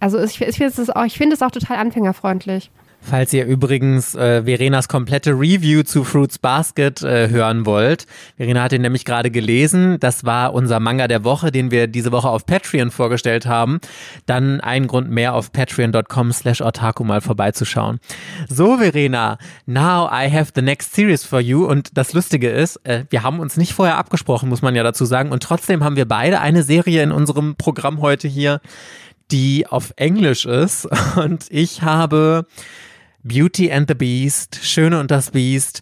[0.05, 2.71] Also ich, ich finde es auch, find auch total anfängerfreundlich.
[3.01, 8.75] Falls ihr übrigens äh, Verenas komplette Review zu Fruits Basket äh, hören wollt, Verena hat
[8.75, 9.99] ihn nämlich gerade gelesen.
[10.01, 13.81] Das war unser Manga der Woche, den wir diese Woche auf Patreon vorgestellt haben.
[14.27, 17.99] Dann ein Grund mehr auf patreon.com slash otaku mal vorbeizuschauen.
[18.47, 21.65] So, Verena, now I have the next series for you.
[21.65, 25.07] Und das Lustige ist, äh, wir haben uns nicht vorher abgesprochen, muss man ja dazu
[25.07, 25.33] sagen.
[25.33, 28.61] Und trotzdem haben wir beide eine Serie in unserem Programm heute hier,
[29.31, 30.89] die auf Englisch ist.
[31.17, 32.47] Und ich habe
[33.23, 35.81] Beauty and the Beast, Schöne und das Beast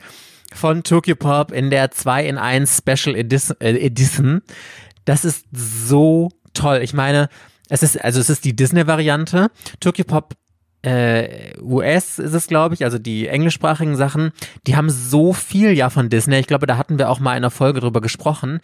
[0.55, 4.42] von Tokyo Pop in der 2 in 1 Special äh, Edition.
[5.05, 6.81] Das ist so toll.
[6.83, 7.28] Ich meine,
[7.68, 9.50] es ist, also es ist die Disney-Variante.
[9.81, 10.35] Tokyo Pop
[10.83, 14.33] äh, US ist es, glaube ich, also die englischsprachigen Sachen,
[14.66, 16.38] die haben so viel ja von Disney.
[16.38, 18.61] Ich glaube, da hatten wir auch mal in einer Folge drüber gesprochen.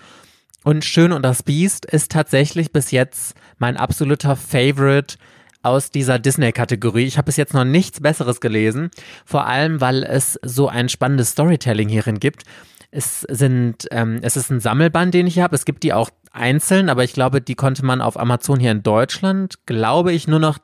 [0.69, 5.17] Und Schön und das Biest ist tatsächlich bis jetzt mein absoluter Favorite
[5.63, 7.07] aus dieser Disney-Kategorie.
[7.07, 8.91] Ich habe bis jetzt noch nichts Besseres gelesen,
[9.25, 12.43] vor allem weil es so ein spannendes Storytelling hierin gibt.
[12.91, 15.57] Es sind, ähm, es ist ein Sammelband, den ich hier habe.
[15.57, 18.83] Es gibt die auch einzeln, aber ich glaube, die konnte man auf Amazon hier in
[18.83, 20.59] Deutschland, glaube ich, nur noch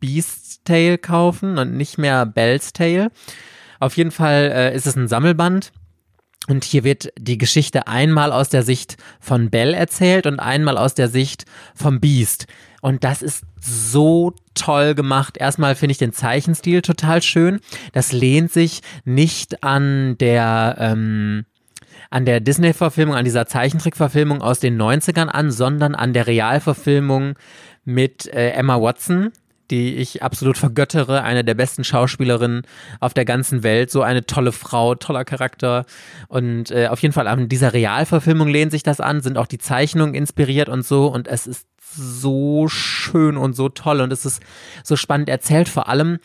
[0.00, 3.10] Beast's Tale kaufen und nicht mehr Bell's Tale.
[3.80, 5.72] Auf jeden Fall äh, ist es ein Sammelband
[6.48, 10.94] und hier wird die Geschichte einmal aus der Sicht von Belle erzählt und einmal aus
[10.94, 12.46] der Sicht vom Beast.
[12.80, 15.36] Und das ist so toll gemacht.
[15.36, 17.60] Erstmal finde ich den Zeichenstil total schön.
[17.92, 21.46] Das lehnt sich nicht an der, ähm,
[22.10, 27.34] an der Disney-Verfilmung, an dieser Zeichentrick-Verfilmung aus den 90ern an, sondern an der Realverfilmung
[27.84, 29.32] mit äh, Emma Watson,
[29.70, 32.62] die ich absolut vergöttere, eine der besten Schauspielerinnen
[33.00, 35.86] auf der ganzen Welt, so eine tolle Frau, toller Charakter.
[36.28, 39.58] Und äh, auf jeden Fall an dieser Realverfilmung lehnt sich das an, sind auch die
[39.58, 41.06] Zeichnungen inspiriert und so.
[41.06, 44.42] Und es ist so schön und so toll und es ist
[44.84, 46.18] so spannend erzählt, vor allem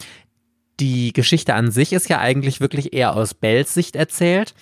[0.79, 4.53] die Geschichte an sich ist ja eigentlich wirklich eher aus Bells Sicht erzählt.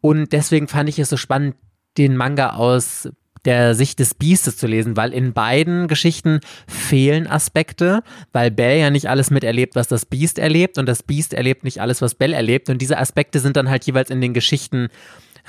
[0.00, 1.56] Und deswegen fand ich es so spannend,
[1.98, 3.08] den Manga aus
[3.44, 8.90] der Sicht des Biestes zu lesen, weil in beiden Geschichten fehlen Aspekte, weil Belle ja
[8.90, 12.36] nicht alles miterlebt, was das Biest erlebt und das Biest erlebt nicht alles, was Belle
[12.36, 14.88] erlebt und diese Aspekte sind dann halt jeweils in den Geschichten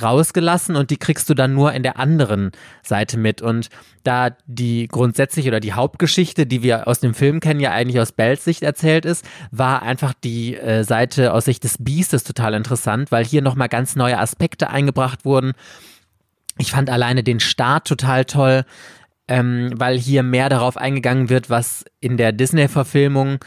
[0.02, 2.52] rausgelassen und die kriegst du dann nur in der anderen
[2.84, 3.42] Seite mit.
[3.42, 3.70] Und
[4.04, 8.12] da die grundsätzliche oder die Hauptgeschichte, die wir aus dem Film kennen, ja eigentlich aus
[8.12, 13.12] Bells Sicht erzählt ist, war einfach die äh, Seite aus Sicht des Biestes total interessant,
[13.12, 15.54] weil hier nochmal ganz neue Aspekte eingebracht wurden
[16.60, 18.66] ich fand alleine den Start total toll,
[19.28, 23.40] ähm, weil hier mehr darauf eingegangen wird, was in der Disney-Verfilmung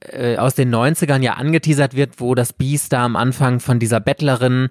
[0.00, 4.00] äh, aus den 90ern ja angeteasert wird, wo das Beast da am Anfang von dieser
[4.00, 4.68] Bettlerin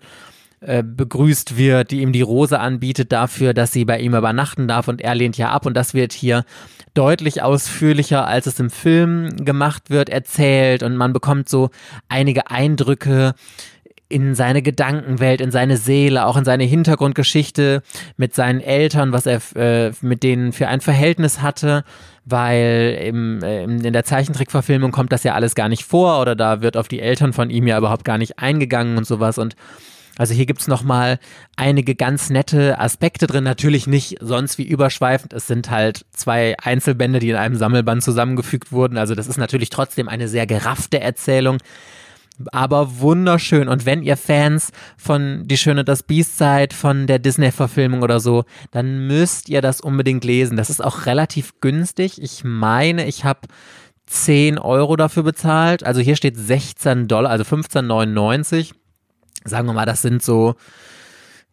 [0.61, 4.87] äh, begrüßt wird, die ihm die Rose anbietet dafür, dass sie bei ihm übernachten darf
[4.87, 5.65] und er lehnt ja ab.
[5.65, 6.45] Und das wird hier
[6.93, 10.83] deutlich ausführlicher, als es im Film gemacht wird, erzählt.
[10.83, 11.69] Und man bekommt so
[12.09, 13.35] einige Eindrücke
[14.09, 17.83] in seine Gedankenwelt, in seine Seele, auch in seine Hintergrundgeschichte
[18.17, 21.83] mit seinen Eltern, was er äh, mit denen für ein Verhältnis hatte,
[22.25, 26.61] weil im, äh, in der Zeichentrickverfilmung kommt das ja alles gar nicht vor oder da
[26.61, 29.55] wird auf die Eltern von ihm ja überhaupt gar nicht eingegangen und sowas und
[30.17, 31.17] also hier gibt es nochmal
[31.55, 33.45] einige ganz nette Aspekte drin.
[33.45, 35.31] Natürlich nicht sonst wie überschweifend.
[35.31, 38.97] Es sind halt zwei Einzelbände, die in einem Sammelband zusammengefügt wurden.
[38.97, 41.59] Also das ist natürlich trotzdem eine sehr geraffte Erzählung
[42.51, 43.67] aber wunderschön.
[43.67, 48.45] Und wenn ihr Fans von Die Schöne das Biest seid, von der Disney-Verfilmung oder so,
[48.71, 50.57] dann müsst ihr das unbedingt lesen.
[50.57, 52.21] Das ist auch relativ günstig.
[52.21, 53.41] Ich meine, ich habe
[54.07, 55.83] 10 Euro dafür bezahlt.
[55.83, 58.73] Also hier steht 16 Dollar, also 15,99.
[59.45, 60.55] Sagen wir mal, das sind so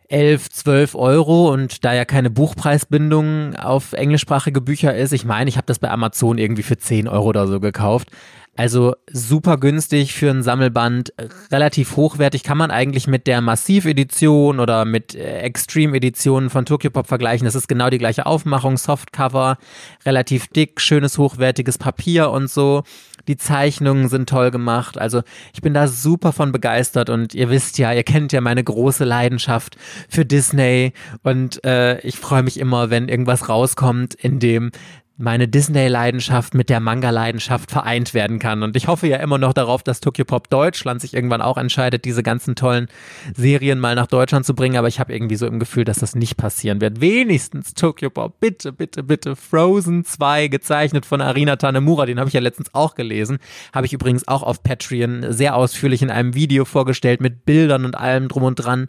[0.09, 5.57] 11, 12 Euro und da ja keine Buchpreisbindung auf englischsprachige Bücher ist, ich meine, ich
[5.57, 8.11] habe das bei Amazon irgendwie für 10 Euro oder so gekauft.
[8.57, 11.13] Also super günstig für ein Sammelband,
[11.53, 17.07] relativ hochwertig, kann man eigentlich mit der Massiv-Edition oder mit äh, Extreme-Editionen von Tokyo Pop
[17.07, 17.45] vergleichen.
[17.45, 19.59] Das ist genau die gleiche Aufmachung, Softcover,
[20.07, 22.83] relativ dick, schönes, hochwertiges Papier und so.
[23.29, 24.97] Die Zeichnungen sind toll gemacht.
[24.97, 28.65] Also ich bin da super von begeistert und ihr wisst ja, ihr kennt ja meine
[28.65, 29.77] große Leidenschaft
[30.09, 30.93] für Disney
[31.23, 34.71] und äh, ich freue mich immer, wenn irgendwas rauskommt, in dem
[35.19, 38.63] meine Disney-Leidenschaft mit der Manga-Leidenschaft vereint werden kann.
[38.63, 42.05] Und ich hoffe ja immer noch darauf, dass Tokyo Pop Deutschland sich irgendwann auch entscheidet,
[42.05, 42.89] diese ganzen tollen
[43.35, 44.77] Serien mal nach Deutschland zu bringen.
[44.77, 47.01] Aber ich habe irgendwie so im Gefühl, dass das nicht passieren wird.
[47.01, 49.37] Wenigstens Tokyo Pop, bitte, bitte, bitte.
[49.37, 53.39] Frozen 2, gezeichnet von Arina Tanemura, den habe ich ja letztens auch gelesen.
[53.73, 57.97] Habe ich übrigens auch auf Patreon sehr ausführlich in einem Video vorgestellt mit Bildern und
[57.97, 58.87] allem drum und dran.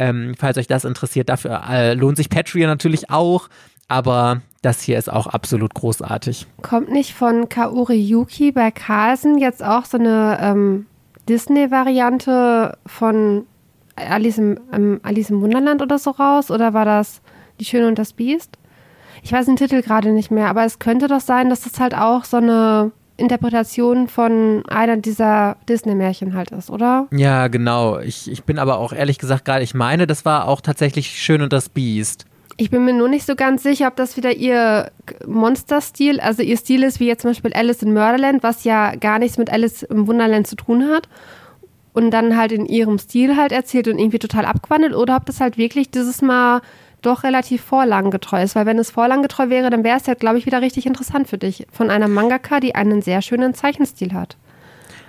[0.00, 3.48] Ähm, falls euch das interessiert, dafür äh, lohnt sich Patreon natürlich auch.
[3.86, 6.46] Aber das hier ist auch absolut großartig.
[6.62, 10.86] Kommt nicht von Kaori Yuki bei Carlsen jetzt auch so eine ähm,
[11.28, 13.46] Disney-Variante von
[13.96, 16.50] Alice im, ähm, Alice im Wunderland oder so raus?
[16.50, 17.20] Oder war das
[17.60, 18.56] Die Schöne und das Biest?
[19.22, 21.94] Ich weiß den Titel gerade nicht mehr, aber es könnte doch sein, dass das halt
[21.94, 27.06] auch so eine Interpretation von einer dieser Disney-Märchen halt ist, oder?
[27.12, 27.98] Ja, genau.
[27.98, 31.42] Ich, ich bin aber auch ehrlich gesagt gerade, ich meine, das war auch tatsächlich Schön
[31.42, 32.26] und das Biest.
[32.56, 34.90] Ich bin mir nur nicht so ganz sicher, ob das wieder ihr
[35.26, 39.18] Monster-Stil, also ihr Stil ist wie jetzt zum Beispiel Alice in Murderland, was ja gar
[39.18, 41.08] nichts mit Alice im Wunderland zu tun hat.
[41.94, 44.94] Und dann halt in ihrem Stil halt erzählt und irgendwie total abgewandelt.
[44.94, 46.62] Oder ob das halt wirklich dieses Mal
[47.02, 48.54] doch relativ vorlagengetreu ist.
[48.54, 51.36] Weil wenn es vorlagengetreu wäre, dann wäre es ja, glaube ich, wieder richtig interessant für
[51.36, 51.66] dich.
[51.70, 54.36] Von einer Mangaka, die einen sehr schönen Zeichenstil hat.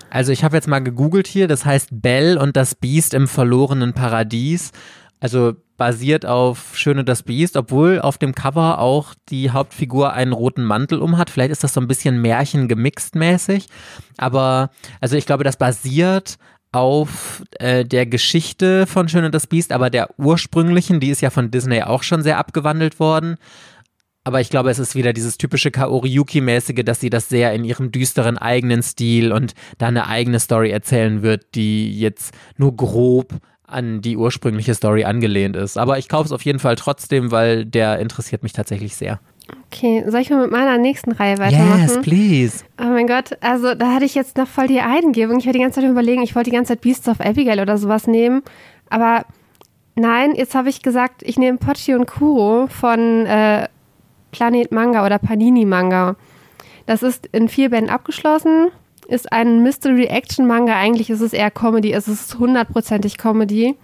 [0.09, 3.93] Also ich habe jetzt mal gegoogelt hier, das heißt Belle und das Biest im verlorenen
[3.93, 4.71] Paradies.
[5.23, 10.65] Also basiert auf Schöne das Biest, obwohl auf dem Cover auch die Hauptfigur einen roten
[10.65, 11.29] Mantel umhat.
[11.29, 13.67] Vielleicht ist das so ein bisschen Märchen gemixt mäßig.
[14.17, 16.35] Aber also ich glaube, das basiert
[16.73, 21.51] auf äh, der Geschichte von Schöne das Biest, aber der ursprünglichen, die ist ja von
[21.51, 23.37] Disney auch schon sehr abgewandelt worden.
[24.25, 27.63] Aber ich glaube, es ist wieder dieses typische Kaori Yuki-mäßige, dass sie das sehr in
[27.63, 33.39] ihrem düsteren eigenen Stil und da eine eigene Story erzählen wird, die jetzt nur grob
[33.73, 35.77] an die ursprüngliche Story angelehnt ist.
[35.77, 39.19] Aber ich kaufe es auf jeden Fall trotzdem, weil der interessiert mich tatsächlich sehr.
[39.67, 41.81] Okay, soll ich mal mit meiner nächsten Reihe weitermachen?
[41.81, 42.63] Yes, please.
[42.79, 45.39] Oh mein Gott, also da hatte ich jetzt noch voll die Eingebung.
[45.39, 47.77] Ich war die ganze Zeit überlegen, ich wollte die ganze Zeit Beasts of Abigail oder
[47.77, 48.43] sowas nehmen.
[48.89, 49.25] Aber
[49.95, 53.67] nein, jetzt habe ich gesagt, ich nehme Pochi und Kuro von äh,
[54.31, 56.15] Planet Manga oder Panini Manga.
[56.85, 58.71] Das ist in vier Bänden abgeschlossen
[59.07, 60.75] ist ein Mystery-Action-Manga.
[60.75, 61.93] Eigentlich ist es eher Comedy.
[61.93, 63.75] Es ist hundertprozentig Comedy.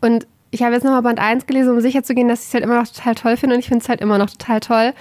[0.00, 2.54] Und ich habe jetzt nochmal Band 1 gelesen, um sicher zu gehen, dass ich es
[2.54, 3.56] halt immer noch total toll finde.
[3.56, 4.92] Und ich finde es halt immer noch total toll.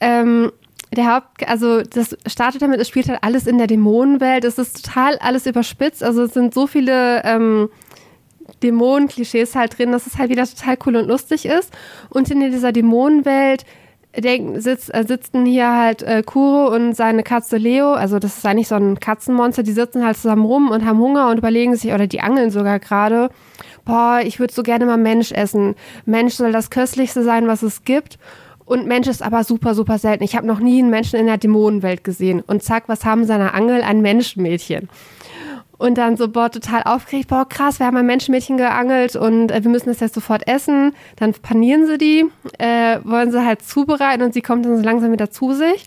[0.00, 0.52] Ähm,
[0.94, 4.44] der Haupt, also das startet damit, es spielt halt alles in der Dämonenwelt.
[4.44, 6.02] Es ist total alles überspitzt.
[6.02, 7.68] Also es sind so viele ähm,
[8.62, 11.72] Dämonen-Klischees halt drin, dass es halt wieder total cool und lustig ist.
[12.08, 13.64] Und in dieser Dämonenwelt
[14.16, 18.46] denken, sitz, äh, sitzen hier halt äh, Kuro und seine Katze Leo, also das ist
[18.46, 21.92] eigentlich so ein Katzenmonster, die sitzen halt zusammen rum und haben Hunger und überlegen sich,
[21.92, 23.30] oder die angeln sogar gerade,
[23.84, 25.74] boah, ich würde so gerne mal Mensch essen.
[26.04, 28.18] Mensch soll das Köstlichste sein, was es gibt.
[28.64, 30.22] Und Mensch ist aber super, super selten.
[30.22, 32.42] Ich habe noch nie einen Menschen in der Dämonenwelt gesehen.
[32.42, 33.80] Und zack, was haben seine Angel?
[33.80, 34.90] Ein Menschenmädchen.
[35.78, 39.62] Und dann so, boah, total aufgeregt, boah, krass, wir haben ein Menschenmädchen geangelt und äh,
[39.62, 40.92] wir müssen das jetzt sofort essen.
[41.16, 42.24] Dann panieren sie die,
[42.58, 45.86] äh, wollen sie halt zubereiten und sie kommt dann so langsam wieder zu sich.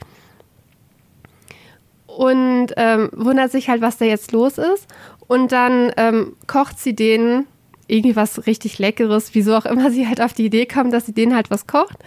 [2.08, 4.88] Und ähm, wundert sich halt, was da jetzt los ist.
[5.28, 7.46] Und dann ähm, kocht sie denen
[7.88, 11.14] irgendwie was richtig Leckeres, wieso auch immer sie halt auf die Idee kam, dass sie
[11.14, 11.98] denen halt was kocht.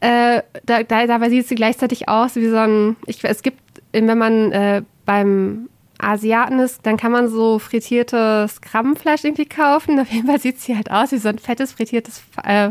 [0.00, 3.60] Äh, da, da, dabei sieht sie gleichzeitig aus wie so ein, ich, es gibt,
[3.92, 9.98] wenn man äh, beim Asiaten ist, dann kann man so frittiertes Krabbenfleisch irgendwie kaufen.
[9.98, 12.70] Auf jeden Fall sieht sie halt aus wie so ein fettes frittiertes äh,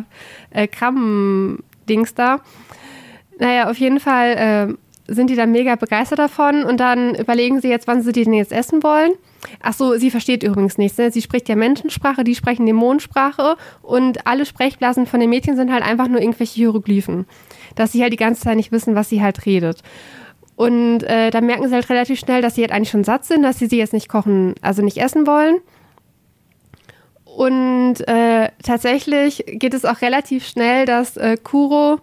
[0.51, 2.41] äh, Krabbendings da.
[3.39, 7.69] Naja, auf jeden Fall äh, sind die dann mega begeistert davon und dann überlegen sie
[7.69, 9.11] jetzt, wann sie die denn jetzt essen wollen.
[9.61, 10.97] Ach so, sie versteht übrigens nichts.
[10.97, 11.11] Ne?
[11.11, 15.83] Sie spricht ja Menschensprache, die sprechen Dämonensprache und alle Sprechblasen von den Mädchen sind halt
[15.83, 17.25] einfach nur irgendwelche Hieroglyphen.
[17.75, 19.83] Dass sie halt die ganze Zeit nicht wissen, was sie halt redet.
[20.57, 23.43] Und äh, dann merken sie halt relativ schnell, dass sie halt eigentlich schon satt sind,
[23.43, 25.61] dass sie sie jetzt nicht kochen, also nicht essen wollen.
[27.23, 31.99] Und äh, tatsächlich geht es auch relativ schnell, dass äh, Kuro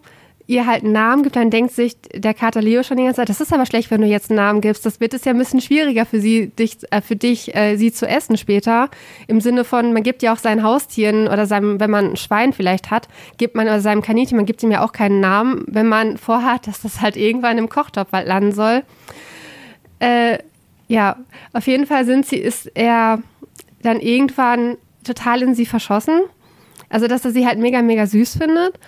[0.47, 3.31] ihr halt einen Namen gibt, dann denkt sich der Kater Leo schon die ganze Zeit,
[3.31, 4.85] das ist aber schlecht, wenn du jetzt einen Namen gibst.
[4.85, 7.93] Das wird es ja ein bisschen schwieriger für sie, dich, äh, für dich, äh, sie
[7.93, 8.91] zu essen später.
[9.27, 12.53] Im Sinne von, man gibt ja auch seinen Haustieren oder seinem, wenn man ein Schwein
[12.53, 15.89] vielleicht hat, gibt man oder seinem Kaninchen, man gibt ihm ja auch keinen Namen, wenn
[15.89, 18.83] man vorhat, dass das halt irgendwann im Kochtopf halt landen soll.
[19.99, 20.39] Äh,
[20.89, 21.17] ja,
[21.55, 23.23] auf jeden Fall sind sie, ist er
[23.83, 26.21] dann irgendwann total in sie verschossen.
[26.91, 28.79] Also, dass er sie halt mega, mega süß findet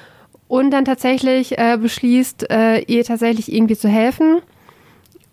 [0.49, 4.41] und dann tatsächlich äh, beschließt, äh, ihr tatsächlich irgendwie zu helfen.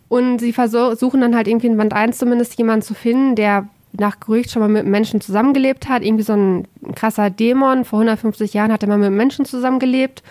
[0.10, 4.20] Und sie versuchen dann halt irgendwie in Band 1 zumindest jemanden zu finden, der nach
[4.20, 6.04] Gerücht schon mal mit Menschen zusammengelebt hat.
[6.04, 7.86] Irgendwie so ein krasser Dämon.
[7.86, 10.24] Vor 150 Jahren hat er mal mit Menschen zusammengelebt.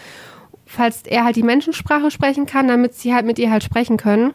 [0.66, 4.34] Falls er halt die Menschensprache sprechen kann, damit sie halt mit ihr halt sprechen können.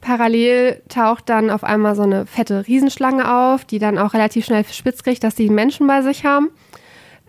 [0.00, 4.64] Parallel taucht dann auf einmal so eine fette Riesenschlange auf, die dann auch relativ schnell
[4.64, 6.50] spitz kriegt, dass sie Menschen bei sich haben.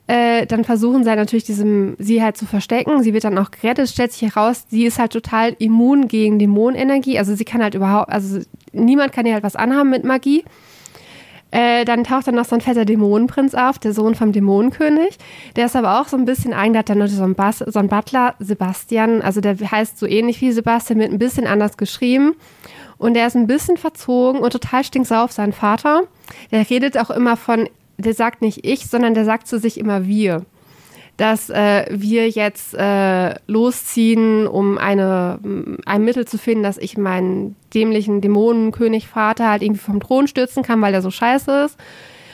[0.06, 3.04] Äh, dann versuchen sie halt natürlich diesem, sie halt zu verstecken.
[3.04, 7.18] Sie wird dann auch gerettet, stellt sich heraus, sie ist halt total immun gegen Dämonenenergie.
[7.18, 8.39] Also sie kann halt überhaupt, also
[8.74, 10.43] niemand kann ihr halt was anhaben mit Magie.
[11.51, 15.20] Äh, dann taucht dann noch so ein fetter Dämonenprinz auf, der Sohn vom Dämonenkönig.
[15.56, 17.78] Der ist aber auch so ein bisschen eigentlich, hat dann noch so ein, Bas, so
[17.78, 19.22] ein Butler, Sebastian.
[19.22, 22.34] Also der heißt so ähnlich wie Sebastian, mit ein bisschen anders geschrieben.
[22.97, 26.04] Und der ist ein bisschen verzogen und total stinksau auf seinen Vater.
[26.51, 30.05] Der redet auch immer von der sagt nicht ich, sondern der sagt zu sich immer
[30.05, 30.45] wir.
[31.17, 35.39] Dass äh, wir jetzt äh, losziehen, um eine,
[35.85, 40.63] ein Mittel zu finden, dass ich meinen dämlichen Dämonenkönig Vater halt irgendwie vom Thron stürzen
[40.63, 41.77] kann, weil er so scheiße ist.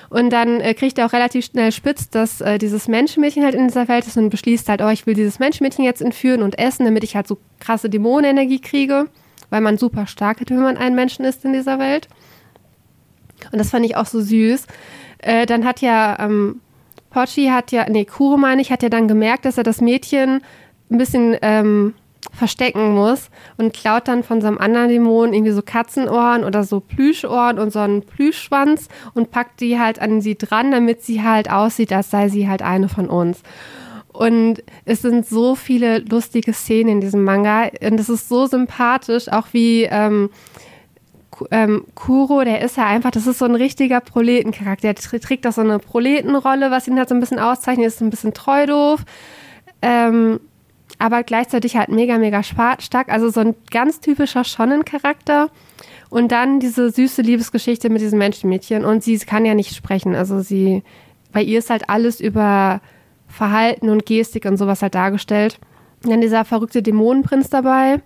[0.09, 3.67] Und dann äh, kriegt er auch relativ schnell spitz, dass äh, dieses Menschenmädchen halt in
[3.67, 6.85] dieser Welt ist und beschließt halt, oh, ich will dieses Menschenmädchen jetzt entführen und essen,
[6.85, 9.05] damit ich halt so krasse Dämonenenergie kriege,
[9.51, 12.07] weil man super stark ist, wenn man ein Menschen ist in dieser Welt.
[13.51, 14.65] Und das fand ich auch so süß,
[15.19, 16.61] äh, dann hat ja ähm,
[17.09, 20.41] Pochi hat ja, nee, Kuro meine ich, hat ja dann gemerkt, dass er das Mädchen
[20.91, 21.93] ein bisschen ähm,
[22.33, 26.79] verstecken muss und klaut dann von so einem anderen Dämon irgendwie so Katzenohren oder so
[26.79, 31.49] Plüschohren und so einen Plüschschwanz und packt die halt an sie dran, damit sie halt
[31.49, 33.41] aussieht, als sei sie halt eine von uns.
[34.11, 39.29] Und es sind so viele lustige Szenen in diesem Manga und es ist so sympathisch,
[39.29, 40.29] auch wie ähm,
[41.51, 44.93] ähm, Kuro, der ist ja einfach, das ist so ein richtiger Proletencharakter.
[44.93, 48.09] Der trägt auch so eine Proletenrolle, was ihn halt so ein bisschen auszeichnet, ist ein
[48.09, 49.05] bisschen treu doof.
[49.81, 50.39] Ähm,
[50.97, 53.09] aber gleichzeitig halt mega, mega stark.
[53.09, 55.49] Also so ein ganz typischer Shonen-Charakter.
[56.09, 58.83] Und dann diese süße Liebesgeschichte mit diesem Menschenmädchen.
[58.83, 60.15] Und sie kann ja nicht sprechen.
[60.15, 60.83] Also sie,
[61.31, 62.81] bei ihr ist halt alles über
[63.27, 65.59] Verhalten und Gestik und sowas halt dargestellt.
[66.03, 68.01] Und dann dieser verrückte Dämonenprinz dabei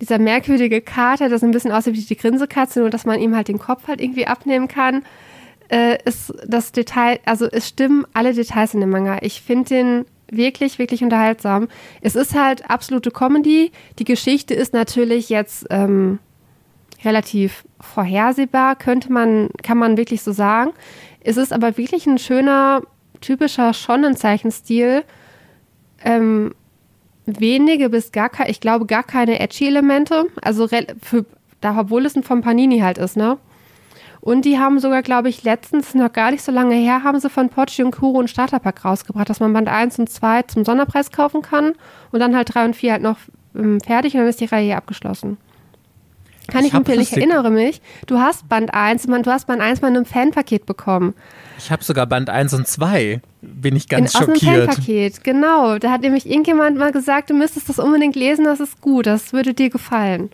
[0.00, 3.48] dieser merkwürdige Kater, das ein bisschen aussieht wie die Grinsekatze, nur dass man ihm halt
[3.48, 5.04] den Kopf halt irgendwie abnehmen kann,
[5.68, 9.18] äh, ist das Detail, also es stimmen alle Details in dem Manga.
[9.22, 11.68] Ich finde den wirklich, wirklich unterhaltsam.
[12.00, 13.72] Es ist halt absolute Comedy.
[13.98, 16.18] Die Geschichte ist natürlich jetzt ähm,
[17.04, 20.72] relativ vorhersehbar, könnte man, kann man wirklich so sagen.
[21.20, 22.82] Es ist aber wirklich ein schöner,
[23.20, 25.04] typischer Shonen-Zeichenstil.
[26.04, 26.54] Ähm,
[27.26, 30.26] wenige bis gar keine, ich glaube gar keine Edgy-Elemente.
[30.42, 31.24] Also für,
[31.60, 33.38] da, obwohl es ein von Panini halt ist, ne?
[34.20, 37.28] Und die haben sogar, glaube ich, letztens, noch gar nicht so lange her, haben sie
[37.28, 41.10] von Pochi und Kuro ein Starterpack rausgebracht, dass man Band 1 und 2 zum Sonderpreis
[41.10, 41.74] kaufen kann
[42.10, 43.18] und dann halt 3 und 4 halt noch
[43.54, 45.36] ähm, fertig und dann ist die Reihe abgeschlossen.
[46.48, 49.62] Kann ich, ich empfehlen, ich erinnere mich, du hast Band 1, man, du hast Band
[49.62, 51.14] 1 mal in einem Fanpaket bekommen.
[51.58, 53.20] Ich habe sogar Band 1 und 2.
[53.40, 54.42] Bin ich ganz in, schockiert.
[54.42, 55.78] Aus einem Fanpaket, genau.
[55.78, 59.32] Da hat nämlich irgendjemand mal gesagt, du müsstest das unbedingt lesen, das ist gut, das
[59.32, 60.30] würde dir gefallen.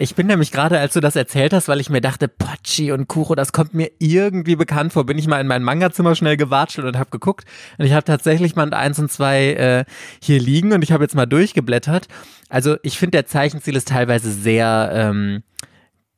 [0.00, 3.08] Ich bin nämlich gerade, als du das erzählt hast, weil ich mir dachte, Pochi und
[3.08, 6.86] Kuro, das kommt mir irgendwie bekannt vor, bin ich mal in mein Manga-Zimmer schnell gewatschelt
[6.86, 7.46] und habe geguckt.
[7.78, 9.84] Und ich habe tatsächlich Band 1 und 2 äh,
[10.22, 12.06] hier liegen und ich habe jetzt mal durchgeblättert.
[12.48, 14.90] Also ich finde, der Zeichenstil ist teilweise sehr...
[14.94, 15.42] Ähm,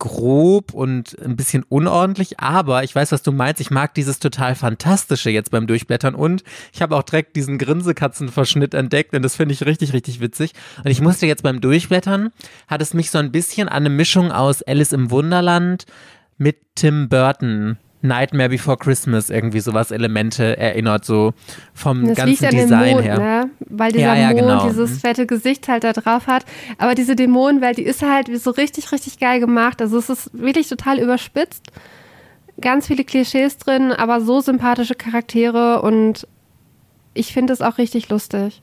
[0.00, 3.60] grob und ein bisschen unordentlich, aber ich weiß, was du meinst.
[3.60, 6.42] Ich mag dieses total Fantastische jetzt beim Durchblättern und
[6.72, 10.54] ich habe auch direkt diesen Grinsekatzenverschnitt entdeckt und das finde ich richtig, richtig witzig.
[10.82, 12.30] Und ich musste jetzt beim Durchblättern,
[12.66, 15.86] hat es mich so ein bisschen an eine Mischung aus Alice im Wunderland
[16.38, 21.32] mit Tim Burton Nightmare Before Christmas irgendwie sowas Elemente erinnert, so
[21.74, 23.18] vom das ganzen liegt Design Mond, her.
[23.18, 23.50] Ne?
[23.60, 24.68] Weil dieser ja, ja, Mond genau.
[24.68, 24.96] dieses mhm.
[24.96, 26.44] fette Gesicht halt da drauf hat.
[26.78, 29.82] Aber diese Dämonenwelt, die ist halt so richtig, richtig geil gemacht.
[29.82, 31.66] Also es ist wirklich total überspitzt.
[32.60, 36.26] Ganz viele Klischees drin, aber so sympathische Charaktere und
[37.14, 38.62] ich finde es auch richtig lustig.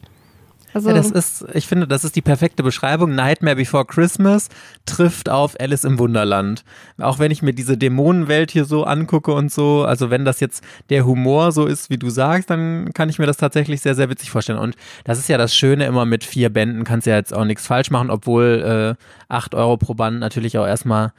[0.78, 3.16] Also, ja, das ist, ich finde, das ist die perfekte Beschreibung.
[3.16, 4.50] Nightmare Before Christmas
[4.86, 6.64] trifft auf Alice im Wunderland.
[7.00, 10.64] Auch wenn ich mir diese Dämonenwelt hier so angucke und so, also wenn das jetzt
[10.92, 14.08] der Humor so ist, wie du sagst, dann kann ich mir das tatsächlich sehr, sehr
[14.12, 14.60] witzig vorstellen.
[14.60, 17.66] Und das ist ja das Schöne immer mit vier Bänden, kannst ja jetzt auch nichts
[17.66, 21.12] falsch machen, obwohl äh, acht Euro pro Band natürlich auch erstmal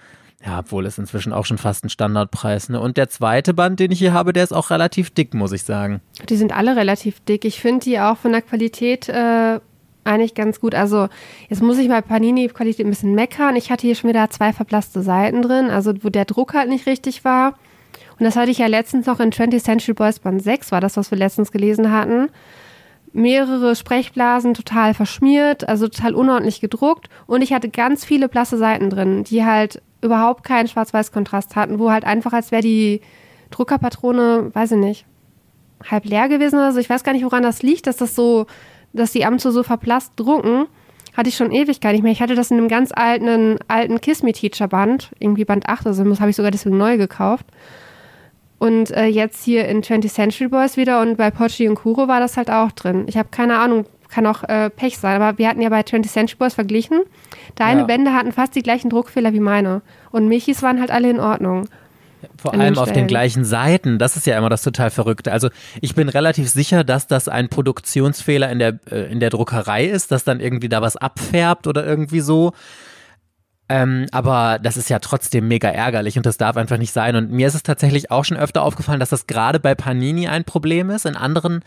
[0.45, 2.69] ja, obwohl es inzwischen auch schon fast ein Standardpreis.
[2.69, 2.81] Ne?
[2.81, 5.65] Und der zweite Band, den ich hier habe, der ist auch relativ dick, muss ich
[5.65, 6.01] sagen.
[6.29, 7.45] Die sind alle relativ dick.
[7.45, 9.59] Ich finde die auch von der Qualität äh,
[10.05, 10.77] eigentlich ganz gut.
[10.77, 11.09] Also
[11.49, 13.57] jetzt muss ich mal Panini-Qualität ein bisschen meckern.
[13.57, 16.87] Ich hatte hier schon wieder zwei verblasste Seiten drin, also wo der Druck halt nicht
[16.87, 17.55] richtig war.
[18.19, 20.97] Und das hatte ich ja letztens noch in 20th Century Boys Band 6, war das,
[20.97, 22.31] was wir letztens gelesen hatten.
[23.13, 27.09] Mehrere Sprechblasen total verschmiert, also total unordentlich gedruckt.
[27.27, 31.91] Und ich hatte ganz viele blasse Seiten drin, die halt überhaupt keinen Schwarz-Weiß-Kontrast hatten, wo
[31.91, 33.01] halt einfach, als wäre die
[33.51, 35.07] Druckerpatrone, weiß ich nicht,
[35.89, 36.81] halb leer gewesen oder so.
[36.81, 38.47] Ich weiß gar nicht, woran das liegt, dass das so,
[38.93, 40.67] dass die Abends so verblasst drucken.
[41.17, 42.13] Hatte ich schon ewig gar nicht mehr.
[42.13, 45.87] Ich hatte das in einem ganz alten, alten Kiss Me Teacher Band, irgendwie Band 8
[45.87, 47.47] oder so, das habe ich sogar deswegen neu gekauft.
[48.59, 52.21] Und äh, jetzt hier in 20th Century Boys wieder und bei Pochi und Kuro war
[52.21, 53.05] das halt auch drin.
[53.07, 56.09] Ich habe keine Ahnung, kann auch äh, Pech sein, aber wir hatten ja bei 20th
[56.09, 57.03] Century Boys verglichen.
[57.55, 57.87] Deine ja.
[57.87, 59.83] Bände hatten fast die gleichen Druckfehler wie meine.
[60.11, 61.69] Und Michis waren halt alle in Ordnung.
[62.37, 63.99] Vor allem den auf den gleichen Seiten.
[63.99, 65.33] Das ist ja immer das total Verrückte.
[65.33, 65.51] Also
[65.81, 70.11] ich bin relativ sicher, dass das ein Produktionsfehler in der, äh, in der Druckerei ist,
[70.11, 72.53] dass dann irgendwie da was abfärbt oder irgendwie so.
[73.69, 77.17] Ähm, aber das ist ja trotzdem mega ärgerlich und das darf einfach nicht sein.
[77.17, 80.45] Und mir ist es tatsächlich auch schon öfter aufgefallen, dass das gerade bei Panini ein
[80.45, 81.07] Problem ist.
[81.07, 81.63] In anderen,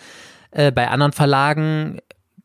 [0.51, 1.99] äh, bei anderen Verlagen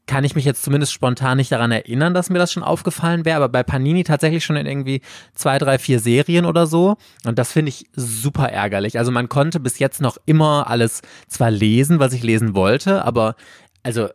[0.07, 3.37] kann ich mich jetzt zumindest spontan nicht daran erinnern, dass mir das schon aufgefallen wäre,
[3.37, 5.01] aber bei Panini tatsächlich schon in irgendwie
[5.35, 6.97] zwei, drei, vier Serien oder so.
[7.25, 8.99] Und das finde ich super ärgerlich.
[8.99, 13.35] Also man konnte bis jetzt noch immer alles zwar lesen, was ich lesen wollte, aber
[13.83, 14.09] also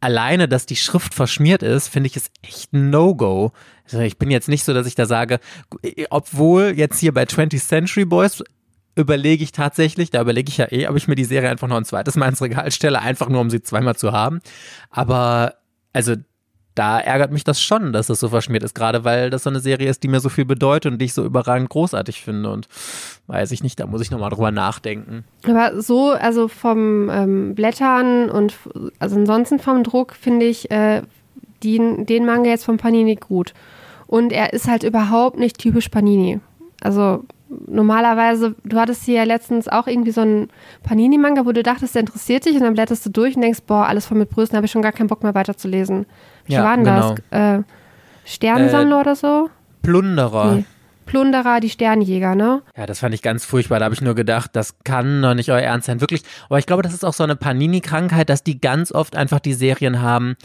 [0.00, 3.52] alleine, dass die Schrift verschmiert ist, finde ich es echt ein No-Go.
[3.84, 5.40] Also ich bin jetzt nicht so, dass ich da sage,
[6.10, 8.42] obwohl jetzt hier bei 20th Century Boys
[8.94, 11.76] überlege ich tatsächlich, da überlege ich ja eh, ob ich mir die Serie einfach noch
[11.76, 14.40] ein zweites Mal ins Regal stelle, einfach nur um sie zweimal zu haben.
[14.90, 15.54] Aber
[15.92, 16.14] also
[16.74, 19.60] da ärgert mich das schon, dass das so verschmiert ist, gerade weil das so eine
[19.60, 22.50] Serie ist, die mir so viel bedeutet und die ich so überragend großartig finde.
[22.50, 22.68] Und
[23.26, 25.24] weiß ich nicht, da muss ich nochmal drüber nachdenken.
[25.46, 28.54] Aber so, also vom ähm, Blättern und
[28.98, 31.02] also ansonsten vom Druck finde ich äh,
[31.62, 33.52] den, den Manga jetzt von Panini gut.
[34.06, 36.40] Und er ist halt überhaupt nicht typisch Panini.
[36.80, 37.24] Also
[37.66, 40.48] normalerweise, du hattest hier ja letztens auch irgendwie so einen
[40.82, 43.86] Panini-Manga, wo du dachtest, der interessiert dich und dann blätterst du durch und denkst, boah,
[43.86, 46.06] alles voll mit Brüsten, habe ich schon gar keinen Bock mehr weiterzulesen.
[46.44, 47.14] Wie ja, war denn genau.
[47.30, 47.58] das?
[47.58, 47.62] Äh,
[48.24, 49.50] Sternensammler äh, oder so?
[49.82, 50.54] Plunderer.
[50.54, 50.64] Nee.
[51.06, 52.62] Plunderer, die Sternjäger, ne?
[52.76, 53.78] Ja, das fand ich ganz furchtbar.
[53.78, 56.00] Da habe ich nur gedacht, das kann doch nicht euer Ernst sein.
[56.00, 56.22] Wirklich.
[56.48, 59.52] Aber ich glaube, das ist auch so eine Panini-Krankheit, dass die ganz oft einfach die
[59.52, 60.36] Serien haben,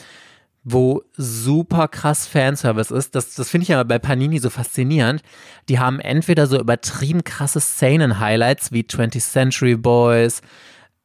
[0.69, 3.15] wo super krass Fanservice ist.
[3.15, 5.21] Das, das finde ich ja bei Panini so faszinierend.
[5.69, 10.41] Die haben entweder so übertrieben krasse Szenen-Highlights wie 20th Century Boys,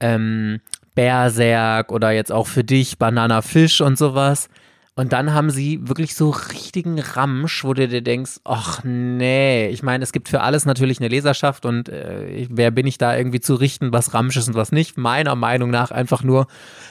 [0.01, 0.59] ähm,
[0.97, 4.49] Berserk oder jetzt auch für dich Banana Fish und sowas.
[4.97, 9.85] Und dann haben sie wirklich so richtigen Ramsch, wo du dir denkst, ach nee, ich
[9.85, 13.41] meine, es gibt für alles natürlich eine Leserschaft und äh, wer bin ich da irgendwie
[13.41, 14.99] zu richten, was Ramsch ist und was nicht?
[14.99, 16.49] Meiner Meinung nach einfach nur.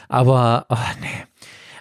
[0.07, 1.26] Aber, oh nee.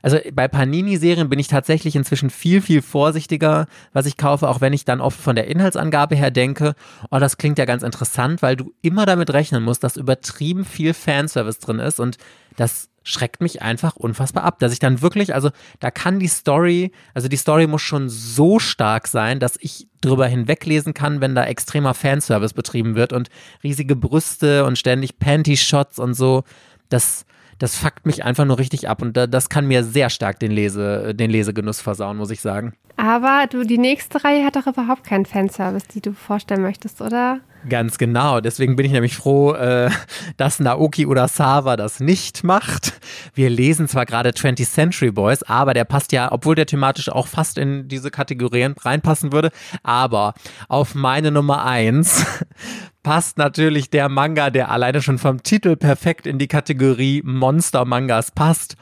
[0.02, 4.72] Also bei Panini-Serien bin ich tatsächlich inzwischen viel, viel vorsichtiger, was ich kaufe, auch wenn
[4.72, 6.74] ich dann oft von der Inhaltsangabe her denke,
[7.10, 10.94] oh, das klingt ja ganz interessant, weil du immer damit rechnen musst, dass übertrieben viel
[10.94, 12.16] Fanservice drin ist und
[12.56, 16.92] das schreckt mich einfach unfassbar ab, dass ich dann wirklich, also da kann die Story,
[17.14, 21.44] also die Story muss schon so stark sein, dass ich drüber hinweglesen kann, wenn da
[21.44, 23.28] extremer Fanservice betrieben wird und
[23.64, 26.44] riesige Brüste und ständig Panty-Shots und so.
[26.88, 27.24] Das,
[27.60, 31.14] das fuckt mich einfach nur richtig ab und das kann mir sehr stark den, Lese,
[31.14, 32.72] den Lesegenuss versauen, muss ich sagen.
[32.96, 37.40] Aber du, die nächste Reihe hat doch überhaupt keinen Fanservice, die du vorstellen möchtest, oder?
[37.68, 38.40] Ganz genau.
[38.40, 39.90] Deswegen bin ich nämlich froh, äh,
[40.36, 42.94] dass Naoki Urasawa das nicht macht.
[43.34, 47.26] Wir lesen zwar gerade 20th Century Boys, aber der passt ja, obwohl der thematisch auch
[47.26, 49.50] fast in diese Kategorien reinpassen würde,
[49.82, 50.34] aber
[50.68, 52.24] auf meine Nummer eins
[53.02, 58.76] passt natürlich der Manga, der alleine schon vom Titel perfekt in die Kategorie Monster-Mangas passt.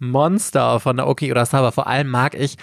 [0.00, 1.70] Monster von Naoki Urasawa.
[1.70, 2.56] Vor allem mag ich,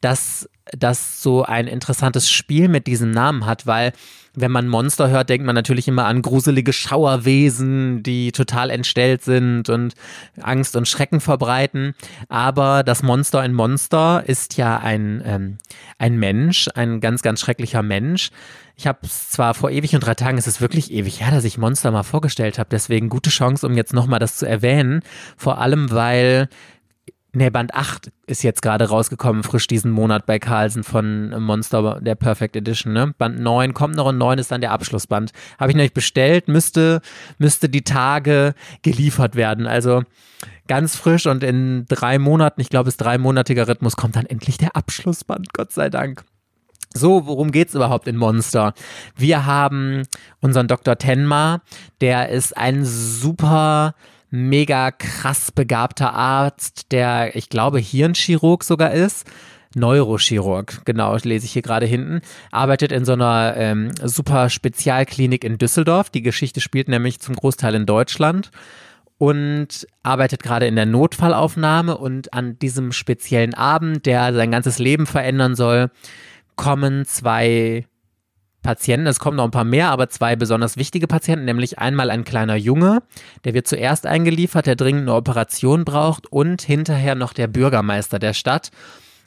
[0.00, 3.92] dass das so ein interessantes Spiel mit diesem Namen hat, weil
[4.40, 9.68] wenn man Monster hört, denkt man natürlich immer an gruselige Schauerwesen, die total entstellt sind
[9.68, 9.94] und
[10.40, 11.94] Angst und Schrecken verbreiten.
[12.28, 15.58] Aber das Monster in Monster ist ja ein, ähm,
[15.98, 18.30] ein Mensch, ein ganz, ganz schrecklicher Mensch.
[18.76, 21.44] Ich habe es zwar vor ewig und drei Tagen, es ist wirklich ewig her, dass
[21.44, 22.68] ich Monster mal vorgestellt habe.
[22.70, 25.02] Deswegen gute Chance, um jetzt nochmal das zu erwähnen.
[25.36, 26.48] Vor allem, weil
[27.32, 32.14] Nee, Band 8 ist jetzt gerade rausgekommen, frisch diesen Monat bei Carlsen von Monster, der
[32.14, 32.94] Perfect Edition.
[32.94, 33.14] Ne?
[33.18, 35.32] Band 9 kommt noch und 9 ist dann der Abschlussband.
[35.58, 37.02] Habe ich nämlich bestellt, müsste,
[37.36, 39.66] müsste die Tage geliefert werden.
[39.66, 40.04] Also
[40.68, 44.56] ganz frisch und in drei Monaten, ich glaube, es ist dreimonatiger Rhythmus, kommt dann endlich
[44.56, 46.24] der Abschlussband, Gott sei Dank.
[46.94, 48.72] So, worum geht es überhaupt in Monster?
[49.14, 50.04] Wir haben
[50.40, 50.96] unseren Dr.
[50.96, 51.60] Tenma,
[52.00, 53.94] der ist ein super
[54.30, 59.26] mega krass begabter Arzt, der, ich glaube, Hirnchirurg sogar ist.
[59.74, 65.58] Neurochirurg, genau, lese ich hier gerade hinten, arbeitet in so einer ähm, super Spezialklinik in
[65.58, 66.08] Düsseldorf.
[66.08, 68.50] Die Geschichte spielt nämlich zum Großteil in Deutschland
[69.18, 75.06] und arbeitet gerade in der Notfallaufnahme und an diesem speziellen Abend, der sein ganzes Leben
[75.06, 75.90] verändern soll,
[76.56, 77.84] kommen zwei
[78.62, 82.24] Patienten, es kommen noch ein paar mehr, aber zwei besonders wichtige Patienten, nämlich einmal ein
[82.24, 83.02] kleiner Junge,
[83.44, 88.34] der wird zuerst eingeliefert, der dringend eine Operation braucht und hinterher noch der Bürgermeister der
[88.34, 88.70] Stadt.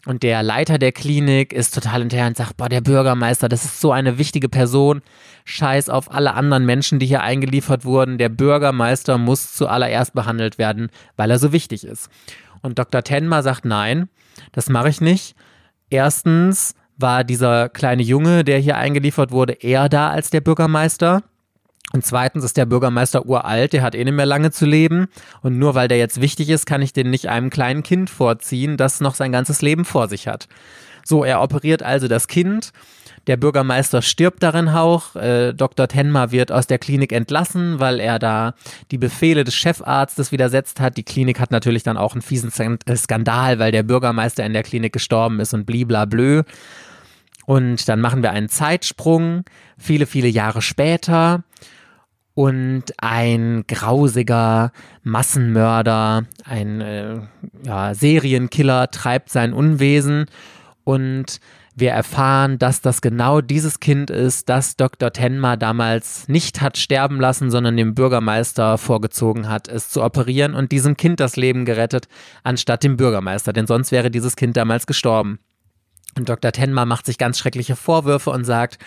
[0.06, 3.82] Und der Leiter der Klinik ist total hinterher und sagt, boah, der Bürgermeister, das ist
[3.82, 5.04] so eine wichtige Person.
[5.46, 8.18] Scheiß auf alle anderen Menschen, die hier eingeliefert wurden.
[8.18, 12.10] Der Bürgermeister muss zuallererst behandelt werden, weil er so wichtig ist.
[12.64, 13.04] Und Dr.
[13.04, 14.10] Tenma sagt, nein,
[14.52, 15.36] das mache ich nicht.
[15.92, 21.24] Erstens war dieser kleine Junge, der hier eingeliefert wurde, eher da als der Bürgermeister.
[21.94, 25.08] Und zweitens ist der Bürgermeister uralt, der hat eh nicht mehr lange zu leben.
[25.42, 28.78] Und nur weil der jetzt wichtig ist, kann ich den nicht einem kleinen Kind vorziehen,
[28.78, 30.48] das noch sein ganzes Leben vor sich hat.
[31.04, 32.72] So, er operiert also das Kind
[33.28, 35.16] der Bürgermeister stirbt darin auch.
[35.16, 35.88] Äh, Dr.
[35.88, 38.56] Tenma wird aus der Klinik entlassen, weil er da
[38.90, 40.98] die Befehle des Chefarztes widersetzt hat.
[40.98, 42.52] Die Klinik hat natürlich dann auch einen fiesen
[42.86, 46.44] äh, Skandal, weil der Bürgermeister in der Klinik gestorben ist und bliblablö.
[47.46, 49.44] Und dann machen wir einen Zeitsprung,
[49.78, 51.44] viele, viele Jahre später.
[52.34, 54.72] Und ein grausiger
[55.04, 57.20] Massenmörder, ein äh,
[57.66, 60.26] ja, Serienkiller treibt sein Unwesen
[60.92, 61.40] und
[61.74, 65.14] wir erfahren, dass das genau dieses Kind ist, das Dr.
[65.14, 70.74] Tenma damals nicht hat sterben lassen, sondern dem Bürgermeister vorgezogen hat, es zu operieren und
[70.74, 72.10] diesem Kind das Leben gerettet,
[72.44, 75.40] anstatt dem Bürgermeister, denn sonst wäre dieses Kind damals gestorben.
[76.18, 76.52] Und Dr.
[76.52, 78.78] Tenma macht sich ganz schreckliche Vorwürfe und sagt,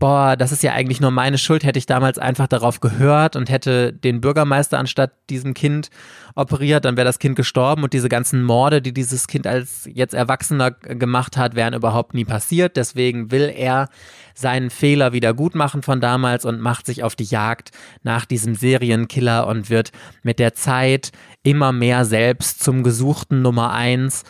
[0.00, 3.48] boah, das ist ja eigentlich nur meine Schuld, hätte ich damals einfach darauf gehört und
[3.48, 5.88] hätte den Bürgermeister anstatt diesem Kind
[6.34, 7.84] operiert, dann wäre das Kind gestorben.
[7.84, 12.24] Und diese ganzen Morde, die dieses Kind als jetzt Erwachsener gemacht hat, wären überhaupt nie
[12.24, 12.76] passiert.
[12.76, 13.88] Deswegen will er
[14.34, 17.70] seinen Fehler wieder gut machen von damals und macht sich auf die Jagd
[18.02, 19.92] nach diesem Serienkiller und wird
[20.22, 21.12] mit der Zeit
[21.44, 24.24] immer mehr selbst zum gesuchten Nummer eins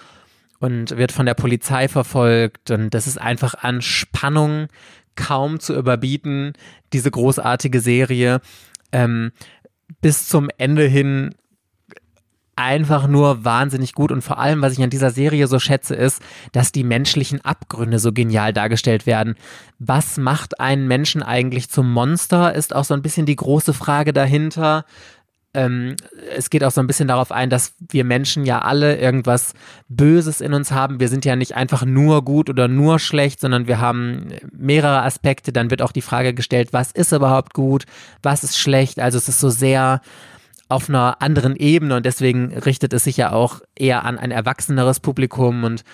[0.60, 2.70] und wird von der Polizei verfolgt.
[2.70, 4.68] Und das ist einfach an Spannung
[5.16, 6.52] kaum zu überbieten,
[6.92, 8.40] diese großartige Serie.
[8.92, 9.32] Ähm,
[10.00, 11.34] bis zum Ende hin
[12.56, 16.22] einfach nur wahnsinnig gut und vor allem, was ich an dieser Serie so schätze, ist,
[16.52, 19.34] dass die menschlichen Abgründe so genial dargestellt werden.
[19.78, 24.12] Was macht einen Menschen eigentlich zum Monster, ist auch so ein bisschen die große Frage
[24.12, 24.84] dahinter
[25.54, 25.96] ähm,
[26.36, 29.54] es geht auch so ein bisschen darauf ein, dass wir Menschen ja alle irgendwas
[29.88, 31.00] Böses in uns haben.
[31.00, 35.52] Wir sind ja nicht einfach nur gut oder nur schlecht, sondern wir haben mehrere Aspekte.
[35.52, 37.84] Dann wird auch die Frage gestellt, was ist überhaupt gut,
[38.22, 38.98] was ist schlecht.
[38.98, 40.00] Also es ist so sehr
[40.68, 44.98] auf einer anderen Ebene und deswegen richtet es sich ja auch eher an ein erwachseneres
[44.98, 45.84] Publikum und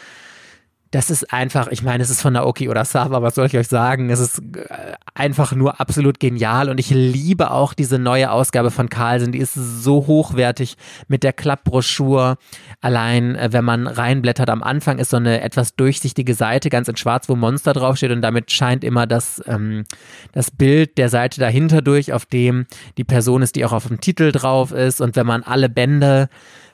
[0.92, 3.68] das ist einfach, ich meine, es ist von Naoki oder Sava, was soll ich euch
[3.68, 4.10] sagen?
[4.10, 8.88] Es ist äh, einfach nur absolut genial und ich liebe auch diese neue Ausgabe von
[8.88, 9.30] Carlsen.
[9.30, 10.76] Die ist so hochwertig
[11.06, 12.38] mit der Klappbroschur.
[12.80, 16.96] Allein, äh, wenn man reinblättert, am Anfang ist so eine etwas durchsichtige Seite, ganz in
[16.96, 19.84] schwarz, wo Monster draufsteht und damit scheint immer das, ähm,
[20.32, 22.66] das Bild der Seite dahinter durch, auf dem
[22.98, 25.00] die Person ist, die auch auf dem Titel drauf ist.
[25.00, 26.28] Und wenn man alle Bände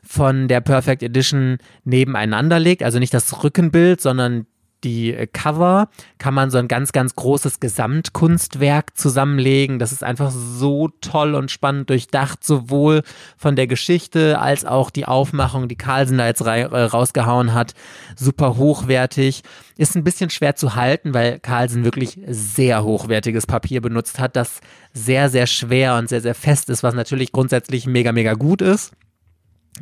[0.07, 4.47] von der Perfect Edition nebeneinander legt, also nicht das Rückenbild, sondern
[4.85, 5.89] die äh, Cover,
[6.19, 9.79] kann man so ein ganz, ganz großes Gesamtkunstwerk zusammenlegen.
[9.79, 13.03] Das ist einfach so toll und spannend durchdacht, sowohl
[13.37, 17.75] von der Geschichte als auch die Aufmachung, die Carlsen da jetzt äh, rausgehauen hat.
[18.17, 19.43] Super hochwertig.
[19.77, 24.61] Ist ein bisschen schwer zu halten, weil Carlsen wirklich sehr hochwertiges Papier benutzt hat, das
[24.93, 28.93] sehr, sehr schwer und sehr, sehr fest ist, was natürlich grundsätzlich mega, mega gut ist.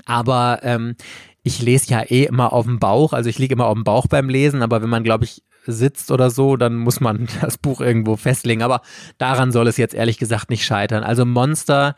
[0.06, 0.96] Aber ähm,
[1.42, 4.06] ich lese ja eh immer auf dem Bauch, also ich liege immer auf dem Bauch
[4.06, 7.80] beim Lesen, aber wenn man, glaube ich, sitzt oder so, dann muss man das Buch
[7.80, 8.62] irgendwo festlegen.
[8.62, 8.80] Aber
[9.18, 11.04] daran soll es jetzt ehrlich gesagt nicht scheitern.
[11.04, 11.94] Also Monster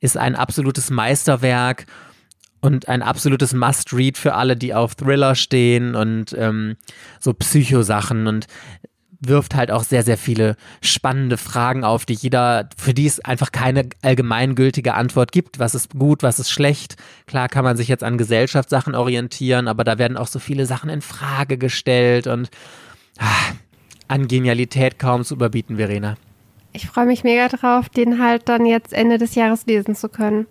[0.00, 1.86] ist ein absolutes Meisterwerk
[2.60, 6.76] und ein absolutes Must-Read für alle, die auf Thriller stehen und ähm,
[7.20, 8.26] so Psychosachen.
[8.26, 8.46] Und
[9.26, 13.52] wirft halt auch sehr, sehr viele spannende Fragen auf, die jeder, für die es einfach
[13.52, 15.58] keine allgemeingültige Antwort gibt.
[15.58, 16.96] Was ist gut, was ist schlecht?
[17.26, 20.90] Klar kann man sich jetzt an Gesellschaftssachen orientieren, aber da werden auch so viele Sachen
[20.90, 22.50] in Frage gestellt und
[23.18, 23.52] ah,
[24.08, 26.16] an Genialität kaum zu überbieten, Verena.
[26.72, 30.46] Ich freue mich mega drauf, den halt dann jetzt Ende des Jahres lesen zu können.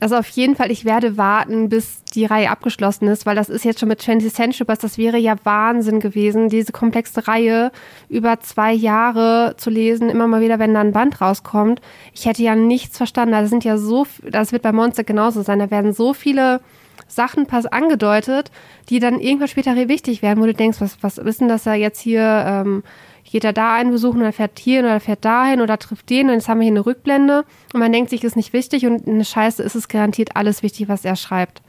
[0.00, 3.66] Also auf jeden Fall, ich werde warten, bis die Reihe abgeschlossen ist, weil das ist
[3.66, 7.70] jetzt schon mit 20th Century Boys, das wäre ja Wahnsinn gewesen, diese komplexe Reihe
[8.08, 11.82] über zwei Jahre zu lesen, immer mal wieder, wenn da ein Band rauskommt.
[12.14, 13.32] Ich hätte ja nichts verstanden.
[13.32, 16.60] Da sind ja so, das wird bei Monster genauso sein, da werden so viele
[17.06, 18.50] Sachen pass angedeutet,
[18.88, 21.74] die dann irgendwann später wichtig werden, wo du denkst, was, was ist denn das da
[21.74, 22.82] jetzt hier, ähm,
[23.30, 26.34] geht er da einen besuchen oder fährt hier oder fährt dahin oder trifft den und
[26.34, 29.24] jetzt haben wir hier eine Rückblende und man denkt sich, ist nicht wichtig und eine
[29.24, 31.62] Scheiße ist es garantiert alles wichtig, was er schreibt.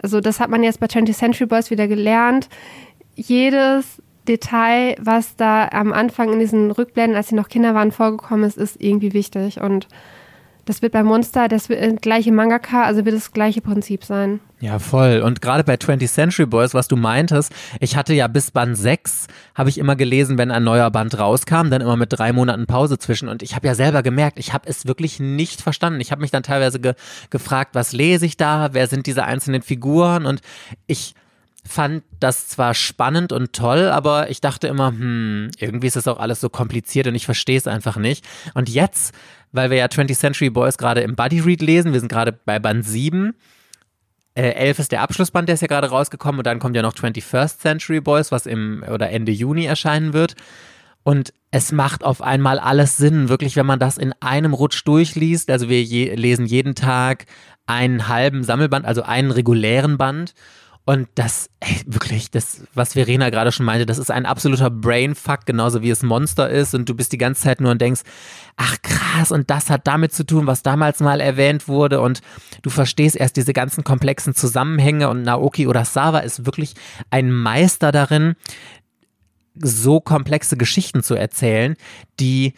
[0.00, 2.48] Also das hat man jetzt bei 20th Century Boys wieder gelernt.
[3.16, 8.44] Jedes Detail, was da am Anfang in diesen Rückblenden, als sie noch Kinder waren, vorgekommen
[8.44, 9.88] ist, ist irgendwie wichtig und
[10.64, 14.40] das wird bei Monster das wird, äh, gleiche Mangaka, also wird das gleiche Prinzip sein.
[14.60, 15.20] Ja, voll.
[15.20, 19.26] Und gerade bei 20th Century Boys, was du meintest, ich hatte ja bis Band 6,
[19.54, 22.98] habe ich immer gelesen, wenn ein neuer Band rauskam, dann immer mit drei Monaten Pause
[22.98, 23.28] zwischen.
[23.28, 26.00] Und ich habe ja selber gemerkt, ich habe es wirklich nicht verstanden.
[26.00, 26.94] Ich habe mich dann teilweise ge
[27.30, 30.40] gefragt, was lese ich da, wer sind diese einzelnen Figuren und
[30.86, 31.14] ich
[31.66, 36.20] fand das zwar spannend und toll, aber ich dachte immer, hm, irgendwie ist das auch
[36.20, 38.24] alles so kompliziert und ich verstehe es einfach nicht.
[38.54, 39.14] Und jetzt
[39.54, 41.92] weil wir ja 20th Century Boys gerade im Buddy Read lesen.
[41.92, 43.34] Wir sind gerade bei Band 7.
[44.34, 46.94] Äh, 11 ist der Abschlussband, der ist ja gerade rausgekommen und dann kommt ja noch
[46.94, 50.34] 21st Century Boys, was im oder Ende Juni erscheinen wird.
[51.04, 55.50] Und es macht auf einmal alles Sinn, wirklich, wenn man das in einem Rutsch durchliest.
[55.50, 57.26] Also wir je, lesen jeden Tag
[57.66, 60.34] einen halben Sammelband, also einen regulären Band.
[60.86, 65.46] Und das, ey, wirklich, das, was Verena gerade schon meinte, das ist ein absoluter Brainfuck,
[65.46, 66.74] genauso wie es Monster ist.
[66.74, 68.02] Und du bist die ganze Zeit nur und denkst,
[68.56, 72.02] ach krass, und das hat damit zu tun, was damals mal erwähnt wurde.
[72.02, 72.20] Und
[72.60, 75.08] du verstehst erst diese ganzen komplexen Zusammenhänge.
[75.08, 76.74] Und Naoki Urasawa ist wirklich
[77.10, 78.34] ein Meister darin,
[79.54, 81.76] so komplexe Geschichten zu erzählen,
[82.20, 82.52] die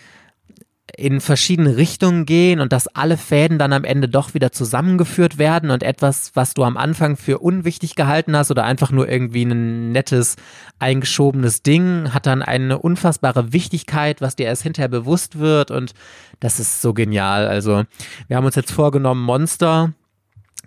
[0.97, 5.71] in verschiedene Richtungen gehen und dass alle Fäden dann am Ende doch wieder zusammengeführt werden
[5.71, 9.93] und etwas, was du am Anfang für unwichtig gehalten hast oder einfach nur irgendwie ein
[9.93, 10.37] nettes,
[10.79, 15.93] eingeschobenes Ding, hat dann eine unfassbare Wichtigkeit, was dir erst hinterher bewusst wird und
[16.41, 17.47] das ist so genial.
[17.47, 17.85] Also
[18.29, 19.93] wir haben uns jetzt vorgenommen, Monster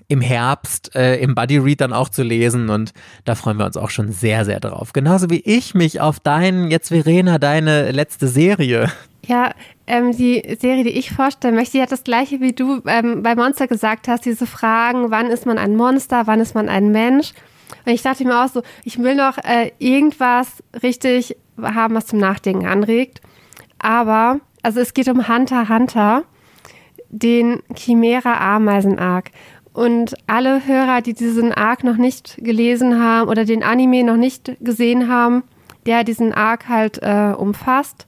[0.09, 2.93] im Herbst äh, im Buddy Read dann auch zu lesen und
[3.25, 4.93] da freuen wir uns auch schon sehr, sehr drauf.
[4.93, 8.91] Genauso wie ich mich auf deinen, jetzt Verena, deine letzte Serie.
[9.25, 9.53] Ja,
[9.89, 13.35] ähm, die Serie, die ich vorstellen möchte, die hat das gleiche wie du ähm, bei
[13.35, 17.33] Monster gesagt hast, diese Fragen, wann ist man ein Monster, wann ist man ein Mensch.
[17.85, 22.19] Und ich dachte mir auch so, ich will noch äh, irgendwas richtig haben, was zum
[22.19, 23.21] Nachdenken anregt.
[23.79, 26.23] Aber, also es geht um Hunter Hunter,
[27.09, 29.31] den Chimera Ameisen Arc.
[29.73, 34.55] Und alle Hörer, die diesen Arc noch nicht gelesen haben oder den Anime noch nicht
[34.61, 35.43] gesehen haben,
[35.85, 38.05] der diesen Arc halt äh, umfasst,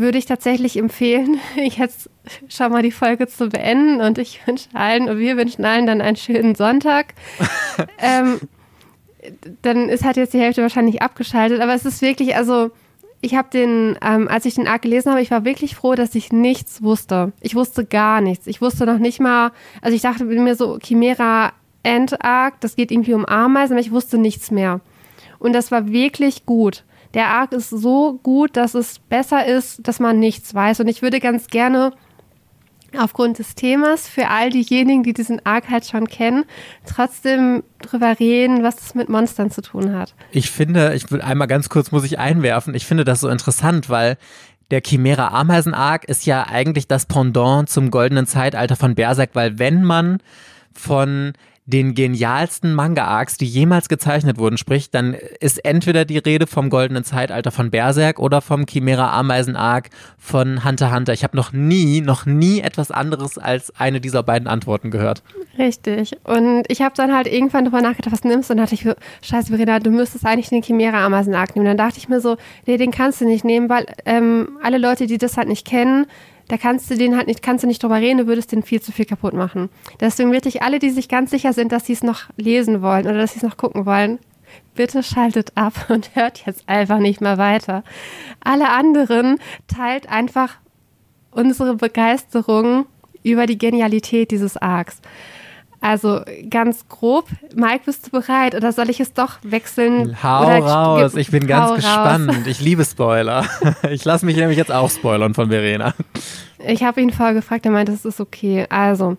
[0.00, 2.10] würde ich tatsächlich empfehlen, jetzt
[2.48, 6.00] schon mal die Folge zu beenden und ich wünsche allen und wir wünschen allen dann
[6.00, 7.14] einen schönen Sonntag.
[7.98, 8.40] ähm,
[9.62, 12.70] dann ist halt jetzt die Hälfte wahrscheinlich abgeschaltet, aber es ist wirklich, also
[13.20, 16.14] ich habe den, ähm, als ich den Arc gelesen habe, ich war wirklich froh, dass
[16.14, 17.32] ich nichts wusste.
[17.40, 18.46] Ich wusste gar nichts.
[18.46, 19.50] Ich wusste noch nicht mal,
[19.82, 23.90] also ich dachte mir so, Chimera End Arc, das geht irgendwie um Ameisen, aber ich
[23.90, 24.80] wusste nichts mehr.
[25.38, 26.84] Und das war wirklich gut
[27.18, 30.78] der Arc ist so gut, dass es besser ist, dass man nichts weiß.
[30.78, 31.92] Und ich würde ganz gerne
[32.96, 36.44] aufgrund des Themas für all diejenigen, die diesen Arc halt schon kennen,
[36.86, 40.14] trotzdem drüber reden, was das mit Monstern zu tun hat.
[40.30, 43.90] Ich finde, ich will einmal ganz kurz muss ich einwerfen, ich finde das so interessant,
[43.90, 44.16] weil
[44.70, 49.58] der Chimera Ameisen Arc ist ja eigentlich das Pendant zum goldenen Zeitalter von Berserk, weil
[49.58, 50.18] wenn man
[50.72, 51.32] von
[51.68, 57.04] den genialsten Manga-Arcs, die jemals gezeichnet wurden, spricht, dann ist entweder die Rede vom goldenen
[57.04, 61.12] Zeitalter von Berserk oder vom Chimera Ameisen Arc von Hunter Hunter.
[61.12, 65.22] Ich habe noch nie, noch nie etwas anderes als eine dieser beiden Antworten gehört.
[65.58, 66.16] Richtig.
[66.24, 68.54] Und ich habe dann halt irgendwann drüber nachgedacht, was nimmst du?
[68.54, 68.86] Und dachte ich,
[69.20, 71.66] scheiße, Verena, du müsstest eigentlich den Chimera Ameisen Arc nehmen.
[71.66, 75.06] Dann dachte ich mir so, nee, den kannst du nicht nehmen, weil ähm, alle Leute,
[75.06, 76.06] die das halt nicht kennen,
[76.48, 78.80] da kannst du den halt nicht, kannst du nicht drüber reden, du würdest den viel
[78.80, 79.68] zu viel kaputt machen.
[80.00, 83.18] Deswegen wirklich alle, die sich ganz sicher sind, dass sie es noch lesen wollen oder
[83.18, 84.18] dass sie es noch gucken wollen,
[84.74, 87.84] bitte schaltet ab und hört jetzt einfach nicht mehr weiter.
[88.40, 90.56] Alle anderen teilt einfach
[91.30, 92.86] unsere Begeisterung
[93.22, 95.00] über die Genialität dieses Arcs.
[95.80, 97.26] Also ganz grob.
[97.54, 100.20] Mike, bist du bereit oder soll ich es doch wechseln?
[100.22, 102.28] Hau oder raus, ich bin ganz gespannt.
[102.28, 102.46] Raus.
[102.46, 103.44] Ich liebe Spoiler.
[103.90, 105.94] Ich lasse mich nämlich jetzt auch spoilern von Verena.
[106.66, 108.66] Ich habe ihn vorher gefragt, er meinte, es ist okay.
[108.68, 109.16] Also,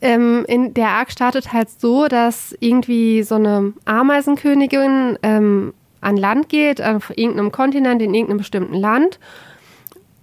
[0.00, 6.48] ähm, in der Arc startet halt so, dass irgendwie so eine Ameisenkönigin ähm, an Land
[6.48, 9.18] geht, auf irgendeinem Kontinent, in irgendeinem bestimmten Land.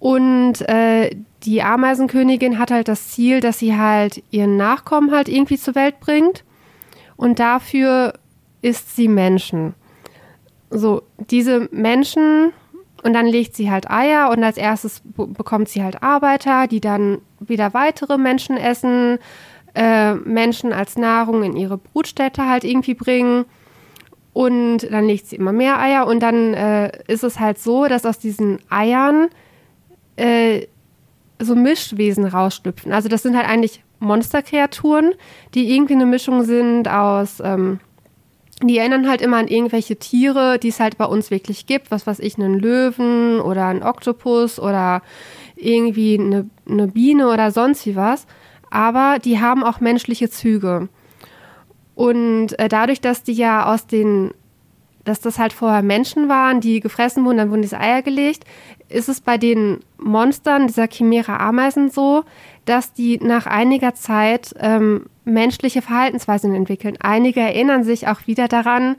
[0.00, 5.58] Und äh, die Ameisenkönigin hat halt das Ziel, dass sie halt ihren Nachkommen halt irgendwie
[5.58, 6.42] zur Welt bringt.
[7.16, 8.14] Und dafür
[8.62, 9.74] isst sie Menschen.
[10.70, 12.52] So, diese Menschen,
[13.02, 17.18] und dann legt sie halt Eier und als erstes bekommt sie halt Arbeiter, die dann
[17.38, 19.18] wieder weitere Menschen essen,
[19.74, 23.44] äh, Menschen als Nahrung in ihre Brutstätte halt irgendwie bringen.
[24.32, 28.06] Und dann legt sie immer mehr Eier und dann äh, ist es halt so, dass
[28.06, 29.28] aus diesen Eiern
[30.20, 30.66] äh,
[31.38, 32.92] so Mischwesen rausschlüpfen.
[32.92, 35.12] Also das sind halt eigentlich Monsterkreaturen,
[35.54, 37.80] die irgendwie eine Mischung sind aus, ähm,
[38.62, 41.90] die erinnern halt immer an irgendwelche Tiere, die es halt bei uns wirklich gibt.
[41.90, 45.02] Was weiß ich, einen Löwen oder einen Oktopus oder
[45.56, 48.26] irgendwie eine, eine Biene oder sonst wie was.
[48.70, 50.88] Aber die haben auch menschliche Züge.
[51.94, 54.32] Und äh, dadurch, dass die ja aus den
[55.04, 58.44] dass das halt vorher Menschen waren, die gefressen wurden, dann wurden diese Eier gelegt,
[58.90, 62.24] ist es bei den Monstern, dieser Chimära-Ameisen so,
[62.64, 66.96] dass die nach einiger Zeit ähm, menschliche Verhaltensweisen entwickeln.
[67.00, 68.96] Einige erinnern sich auch wieder daran,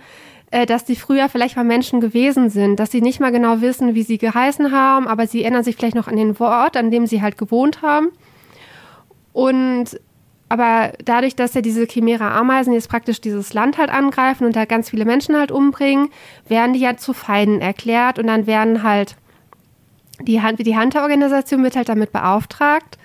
[0.52, 3.96] äh, dass die früher vielleicht mal Menschen gewesen sind, dass sie nicht mal genau wissen,
[3.96, 7.08] wie sie geheißen haben, aber sie erinnern sich vielleicht noch an den Ort, an dem
[7.08, 8.10] sie halt gewohnt haben.
[9.34, 10.00] Und
[10.50, 14.90] aber dadurch, dass ja diese Chimära-Ameisen jetzt praktisch dieses Land halt angreifen und da ganz
[14.90, 16.10] viele Menschen halt umbringen,
[16.46, 19.16] werden die ja zu Feinden erklärt und dann werden halt
[20.24, 22.98] die, die Hunter-Organisation wird halt damit beauftragt,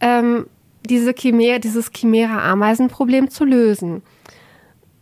[0.00, 0.46] ähm,
[0.88, 4.02] diese Chimära, dieses Chimära-Ameisen-Problem zu lösen.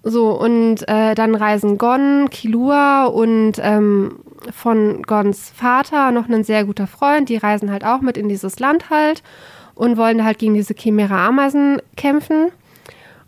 [0.03, 4.21] So, und äh, dann reisen Gon, Kilua und ähm,
[4.55, 8.59] von Gons Vater noch ein sehr guter Freund, die reisen halt auch mit in dieses
[8.59, 9.23] Land halt
[9.75, 12.49] und wollen halt gegen diese Chimära-Ameisen kämpfen.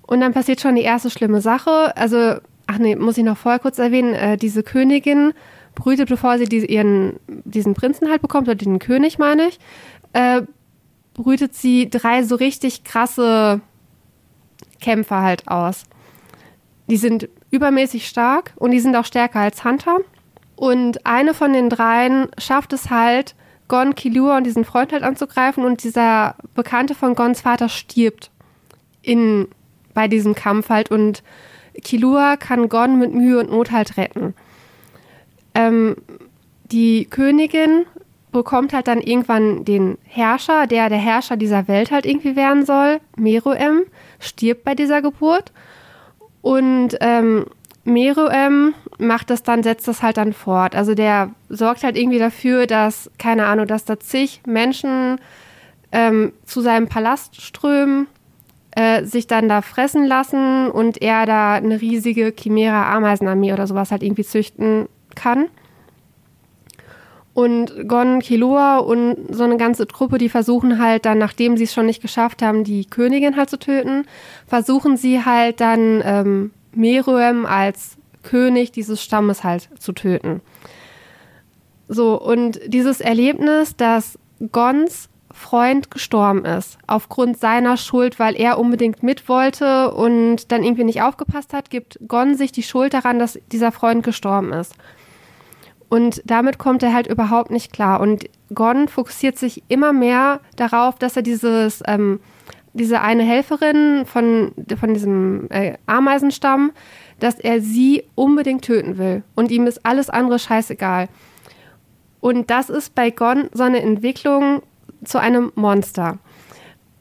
[0.06, 1.96] Und dann passiert schon die erste schlimme Sache.
[1.96, 2.36] Also,
[2.66, 5.32] ach nee, muss ich noch vorher kurz erwähnen, äh, diese Königin
[5.74, 9.58] brütet, bevor sie die, ihren, diesen Prinzen halt bekommt, oder den König meine ich,
[10.12, 10.42] äh,
[11.14, 13.60] brütet sie drei so richtig krasse
[14.80, 15.84] Kämpfer halt aus.
[16.88, 19.98] Die sind übermäßig stark und die sind auch stärker als Hunter.
[20.56, 23.34] Und eine von den dreien schafft es halt,
[23.68, 28.30] Gon Kilua und diesen Freund halt anzugreifen und dieser Bekannte von Gons Vater stirbt
[29.00, 29.48] in,
[29.94, 31.22] bei diesem Kampf halt und
[31.82, 34.34] Kilua kann Gon mit Mühe und Not halt retten.
[35.54, 35.96] Ähm,
[36.70, 37.84] die Königin
[38.32, 43.00] bekommt halt dann irgendwann den Herrscher, der der Herrscher dieser Welt halt irgendwie werden soll,
[43.16, 43.82] Meruem,
[44.18, 45.52] stirbt bei dieser Geburt
[46.40, 47.46] und ähm,
[47.84, 50.74] Meruem macht das dann, setzt das halt dann fort.
[50.74, 55.20] Also der sorgt halt irgendwie dafür, dass, keine Ahnung, dass da zig Menschen
[55.90, 58.06] ähm, zu seinem Palast strömen,
[58.70, 64.02] äh, sich dann da fressen lassen und er da eine riesige Chimera-Ameisenarmee oder sowas halt
[64.02, 65.48] irgendwie züchten kann.
[67.34, 71.72] Und Gon, Kiloa und so eine ganze Truppe, die versuchen halt dann, nachdem sie es
[71.72, 74.04] schon nicht geschafft haben, die Königin halt zu töten,
[74.46, 80.42] versuchen sie halt dann ähm, Meruem als König dieses Stammes halt zu töten.
[81.88, 84.18] So, und dieses Erlebnis, dass
[84.52, 90.84] Gons Freund gestorben ist, aufgrund seiner Schuld, weil er unbedingt mit wollte und dann irgendwie
[90.84, 94.74] nicht aufgepasst hat, gibt Gon sich die Schuld daran, dass dieser Freund gestorben ist.
[95.92, 98.00] Und damit kommt er halt überhaupt nicht klar.
[98.00, 98.24] Und
[98.54, 102.18] Gon fokussiert sich immer mehr darauf, dass er dieses, ähm,
[102.72, 106.72] diese eine Helferin von, von diesem äh, Ameisenstamm,
[107.20, 109.22] dass er sie unbedingt töten will.
[109.34, 111.10] Und ihm ist alles andere scheißegal.
[112.22, 114.62] Und das ist bei Gon so eine Entwicklung
[115.04, 116.16] zu einem Monster.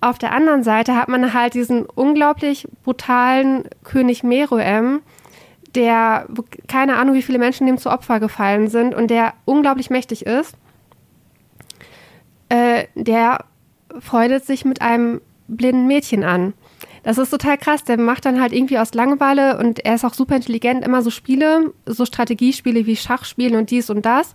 [0.02, 5.00] Auf der anderen Seite hat man halt diesen unglaublich brutalen König Meruem,
[5.76, 6.28] der
[6.68, 10.56] keine Ahnung, wie viele Menschen dem zu Opfer gefallen sind und der unglaublich mächtig ist.
[12.50, 13.46] Äh, der
[14.00, 16.54] freundet sich mit einem blinden Mädchen an.
[17.04, 17.84] Das ist total krass.
[17.84, 21.10] Der macht dann halt irgendwie aus Langeweile und er ist auch super intelligent, immer so
[21.10, 24.34] Spiele, so Strategiespiele wie Schachspielen und dies und das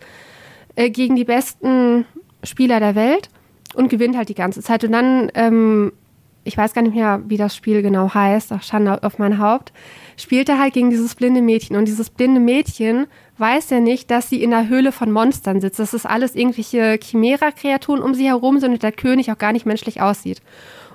[0.74, 2.07] äh, gegen die besten
[2.43, 3.28] Spieler der Welt
[3.74, 4.82] und gewinnt halt die ganze Zeit.
[4.84, 5.93] Und dann ähm,
[6.47, 9.72] ich weiß gar nicht mehr, wie das Spiel genau heißt, ach, Schande auf mein Haupt,
[10.17, 11.77] spielt er halt gegen dieses blinde Mädchen.
[11.77, 13.07] Und dieses blinde Mädchen
[13.39, 15.79] weiß ja nicht, dass sie in der Höhle von Monstern sitzt.
[15.79, 20.01] Das ist alles irgendwelche Chimera-Kreaturen um sie herum und der König auch gar nicht menschlich
[20.01, 20.41] aussieht.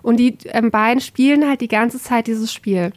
[0.01, 2.91] Und die ähm, beiden spielen halt die ganze Zeit dieses Spiel.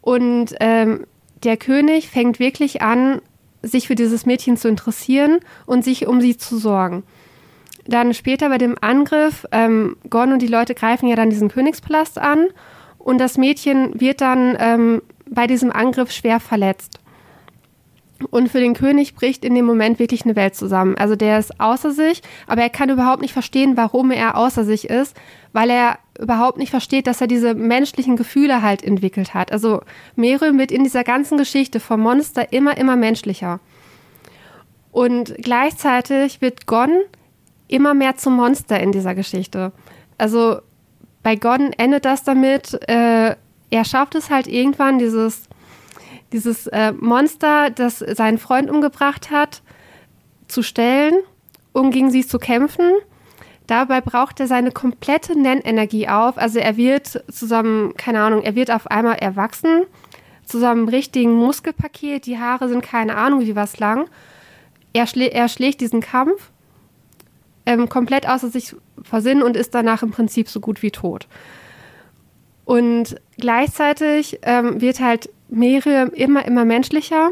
[0.00, 1.06] Und ähm,
[1.42, 3.20] der König fängt wirklich an,
[3.62, 7.02] sich für dieses Mädchen zu interessieren und sich um sie zu sorgen.
[7.86, 12.18] Dann später bei dem Angriff, ähm, Gon und die Leute greifen ja dann diesen Königspalast
[12.18, 12.46] an
[12.98, 15.02] und das Mädchen wird dann ähm,
[15.34, 17.00] bei diesem Angriff schwer verletzt.
[18.30, 20.96] Und für den König bricht in dem Moment wirklich eine Welt zusammen.
[20.96, 24.88] Also der ist außer sich, aber er kann überhaupt nicht verstehen, warum er außer sich
[24.88, 25.16] ist,
[25.52, 29.52] weil er überhaupt nicht versteht, dass er diese menschlichen Gefühle halt entwickelt hat.
[29.52, 29.82] Also
[30.16, 33.60] Merium wird in dieser ganzen Geschichte vom Monster immer, immer menschlicher.
[34.92, 37.00] Und gleichzeitig wird Gon
[37.66, 39.72] immer mehr zum Monster in dieser Geschichte.
[40.18, 40.60] Also
[41.24, 43.34] bei Gon endet das damit, äh,
[43.70, 45.44] er schafft es halt irgendwann, dieses,
[46.32, 49.62] dieses äh, Monster, das seinen Freund umgebracht hat,
[50.48, 51.14] zu stellen,
[51.72, 52.92] um gegen sie zu kämpfen.
[53.66, 56.36] Dabei braucht er seine komplette Nennenergie auf.
[56.36, 59.84] Also er wird zusammen, keine Ahnung, er wird auf einmal erwachsen,
[60.44, 62.26] zu seinem richtigen Muskelpaket.
[62.26, 64.08] Die Haare sind keine Ahnung wie was lang.
[64.92, 66.50] Er, schlä er schlägt diesen Kampf
[67.66, 71.26] ähm, komplett außer sich vor Sinn und ist danach im Prinzip so gut wie tot.
[72.64, 77.30] Und gleichzeitig ähm, wird halt Miriam immer, immer menschlicher,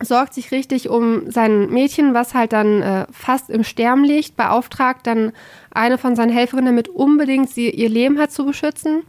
[0.00, 5.06] sorgt sich richtig um sein Mädchen, was halt dann äh, fast im Sterben liegt, beauftragt
[5.06, 5.32] dann
[5.70, 9.02] eine von seinen Helferinnen damit unbedingt sie ihr Leben hat zu beschützen.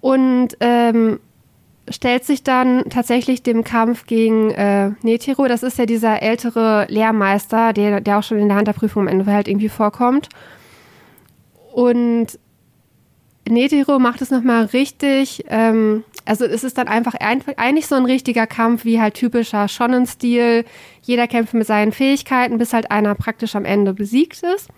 [0.00, 1.18] Und ähm,
[1.88, 5.46] stellt sich dann tatsächlich dem Kampf gegen äh, Netiro.
[5.48, 9.26] Das ist ja dieser ältere Lehrmeister, der, der auch schon in der Hunterprüfung am Ende
[9.26, 10.28] halt irgendwie vorkommt.
[11.72, 12.38] Und
[13.48, 15.44] Netiro macht es nochmal richtig.
[15.48, 19.68] Ähm, also es ist dann einfach ein, eigentlich so ein richtiger Kampf, wie halt typischer
[19.68, 20.64] Shonen-Stil.
[21.02, 24.68] Jeder kämpft mit seinen Fähigkeiten, bis halt einer praktisch am Ende besiegt ist.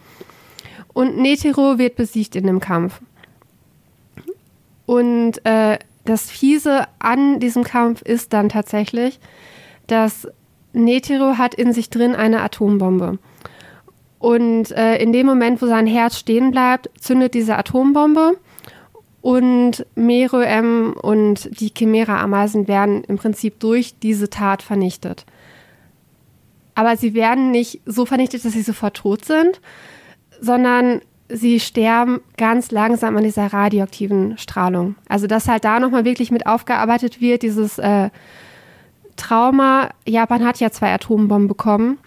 [0.92, 3.00] Und Netiro wird besiegt in dem Kampf.
[4.86, 9.20] Und äh, das Fiese an diesem Kampf ist dann tatsächlich,
[9.86, 10.26] dass
[10.72, 13.18] Netero hat in sich drin eine Atombombe.
[14.18, 18.36] Und äh, in dem Moment, wo sein Herz stehen bleibt, zündet diese Atombombe
[19.26, 25.26] und Mero M und die Chimera-Ameisen werden im Prinzip durch diese Tat vernichtet.
[26.76, 29.60] Aber sie werden nicht so vernichtet, dass sie sofort tot sind,
[30.40, 34.94] sondern sie sterben ganz langsam an dieser radioaktiven Strahlung.
[35.08, 38.10] Also dass halt da nochmal wirklich mit aufgearbeitet wird, dieses äh,
[39.16, 39.90] Trauma.
[40.06, 41.98] Japan hat ja zwei Atombomben bekommen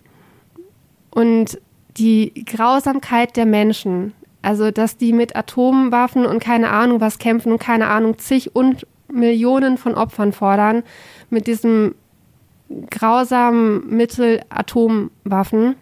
[1.11, 1.59] und
[1.97, 7.59] die Grausamkeit der Menschen, also dass die mit Atomwaffen und keine Ahnung was kämpfen und
[7.59, 10.83] keine Ahnung zig und Millionen von Opfern fordern
[11.29, 11.95] mit diesem
[12.89, 15.75] grausamen Mittel Atomwaffen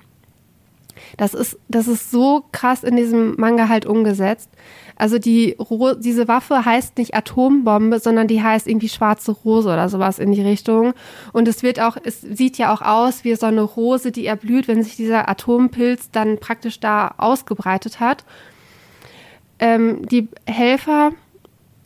[1.18, 4.50] das ist, das ist so krass in diesem Manga halt umgesetzt.
[4.98, 5.56] Also die
[6.00, 10.42] diese Waffe heißt nicht Atombombe, sondern die heißt irgendwie schwarze Rose oder sowas in die
[10.42, 10.94] Richtung.
[11.34, 14.68] Und es wird auch, es sieht ja auch aus wie so eine Rose, die erblüht,
[14.68, 18.26] wenn sich dieser Atompilz dann praktisch da ausgebreitet hat.
[19.60, 21.12] Ähm, die Helfer,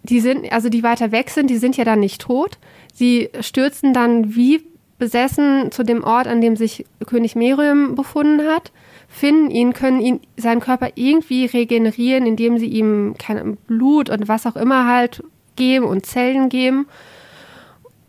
[0.04, 2.58] die sind, also die weiter weg sind, die sind ja dann nicht tot.
[2.94, 4.64] Sie stürzen dann wie
[4.98, 8.72] besessen zu dem Ort, an dem sich König Merium befunden hat
[9.12, 14.48] finden ihn, können ihn, seinen Körper irgendwie regenerieren, indem sie ihm kein Blut und was
[14.48, 15.24] auch immer halt
[15.56, 16.88] geben und Zellen geben.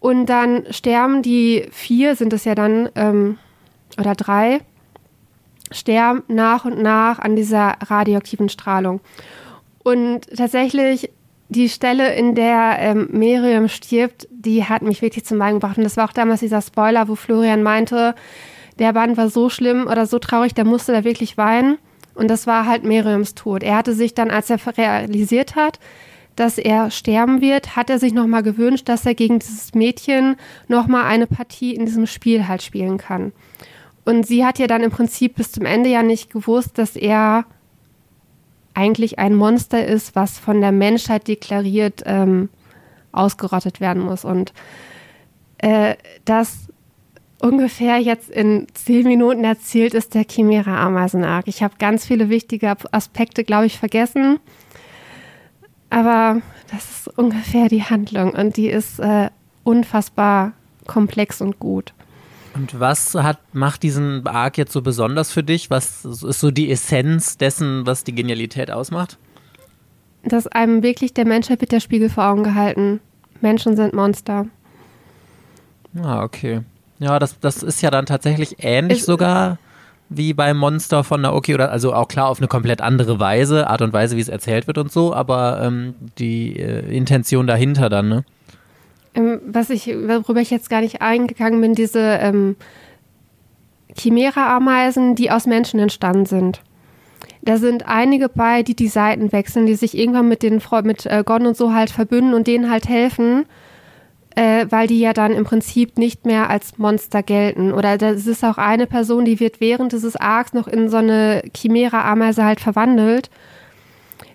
[0.00, 3.38] Und dann sterben die vier, sind es ja dann, ähm,
[3.98, 4.60] oder drei,
[5.70, 9.00] sterben nach und nach an dieser radioaktiven Strahlung.
[9.82, 11.10] Und tatsächlich
[11.48, 15.76] die Stelle, in der ähm, Miriam stirbt, die hat mich wirklich zum Weinen gebracht.
[15.76, 18.14] Und das war auch damals dieser Spoiler, wo Florian meinte,
[18.78, 21.78] der Band war so schlimm oder so traurig, da musste er wirklich weinen.
[22.14, 23.62] Und das war halt Miriams Tod.
[23.62, 25.78] Er hatte sich dann, als er realisiert hat,
[26.36, 30.36] dass er sterben wird, hat er sich nochmal gewünscht, dass er gegen dieses Mädchen
[30.68, 33.32] nochmal eine Partie in diesem Spiel halt spielen kann.
[34.04, 37.44] Und sie hat ja dann im Prinzip bis zum Ende ja nicht gewusst, dass er
[38.74, 42.48] eigentlich ein Monster ist, was von der Menschheit deklariert ähm,
[43.12, 44.24] ausgerottet werden muss.
[44.24, 44.52] Und
[45.58, 46.68] äh, das
[47.42, 51.48] ungefähr jetzt in zehn Minuten erzählt ist der Chimera Ameisen Arc.
[51.48, 54.38] Ich habe ganz viele wichtige Aspekte, glaube ich, vergessen.
[55.90, 56.40] Aber
[56.70, 59.28] das ist ungefähr die Handlung und die ist äh,
[59.64, 60.52] unfassbar
[60.86, 61.92] komplex und gut.
[62.54, 65.68] Und was hat, macht diesen Arc jetzt so besonders für dich?
[65.70, 69.18] Was ist so die Essenz dessen, was die Genialität ausmacht?
[70.24, 73.00] dass einem wirklich der Menschheit wird der Spiegel vor Augen gehalten.
[73.40, 74.46] Menschen sind Monster.
[76.00, 76.62] Ah, okay.
[77.02, 79.58] Ja, das, das ist ja dann tatsächlich ähnlich ist, sogar
[80.08, 83.82] wie bei Monster von Naoki oder also auch klar auf eine komplett andere Weise, Art
[83.82, 88.08] und Weise, wie es erzählt wird und so, aber ähm, die äh, Intention dahinter dann,
[88.08, 88.24] ne?
[89.14, 92.54] Ähm, was ich, worüber ich jetzt gar nicht eingegangen bin, diese ähm,
[93.98, 96.62] Chimera-Ameisen, die aus Menschen entstanden sind.
[97.42, 101.24] Da sind einige bei, die die Seiten wechseln, die sich irgendwann mit den mit äh,
[101.26, 103.46] Gon und so halt verbünden und denen halt helfen,
[104.34, 107.72] äh, weil die ja dann im Prinzip nicht mehr als Monster gelten.
[107.72, 111.42] Oder das ist auch eine Person, die wird während dieses Arcs noch in so eine
[111.54, 113.30] Chimera-Ameise halt verwandelt.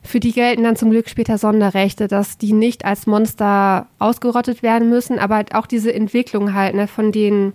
[0.03, 4.89] Für die gelten dann zum Glück später Sonderrechte, dass die nicht als Monster ausgerottet werden
[4.89, 7.53] müssen, aber auch diese Entwicklung halt ne, von den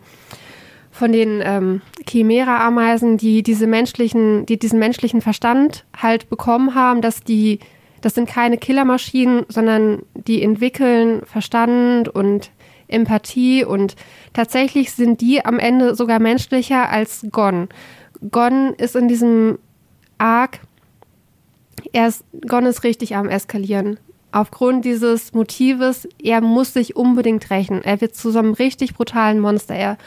[0.93, 7.25] von den ähm, Chimera-Ameisen, die diese menschlichen, die diesen menschlichen Verstand halt bekommen haben, dass
[7.25, 7.61] die,
[8.03, 12.51] das sind keine Killermaschinen, sondern die entwickeln Verstand und
[12.89, 13.97] Empathie und
[14.35, 17.69] tatsächlich sind die am Ende sogar menschlicher als Gon.
[18.31, 19.59] Gon ist in diesem
[20.19, 20.61] Arc,
[21.93, 23.99] er ist, Gon ist richtig am Eskalieren.
[24.31, 27.83] Aufgrund dieses Motives, er muss sich unbedingt rächen.
[27.83, 29.75] Er wird zu so einem richtig brutalen Monster.
[29.75, 29.99] Er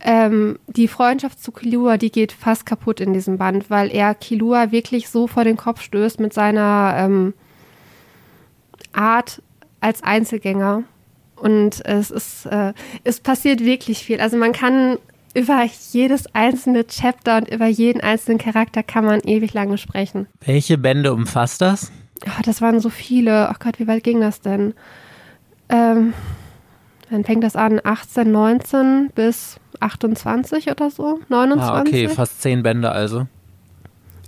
[0.00, 4.72] ähm, die Freundschaft zu Kilua, die geht fast kaputt in diesem Band, weil er Kilua
[4.72, 7.34] wirklich so vor den Kopf stößt mit seiner ähm,
[8.92, 9.42] Art
[9.80, 10.84] als Einzelgänger.
[11.36, 12.72] Und es ist, äh,
[13.04, 14.20] es passiert wirklich viel.
[14.20, 14.98] Also man kann
[15.34, 20.26] über jedes einzelne Chapter und über jeden einzelnen Charakter kann man ewig lange sprechen.
[20.44, 21.92] Welche Bände umfasst das?
[22.26, 23.48] Oh, das waren so viele.
[23.48, 24.74] Ach Gott, wie weit ging das denn?
[25.68, 26.12] Ähm,
[27.10, 31.60] dann fängt das an 18, 19 bis 28 oder so, 29.
[31.60, 33.26] Ah, okay, fast zehn Bände also.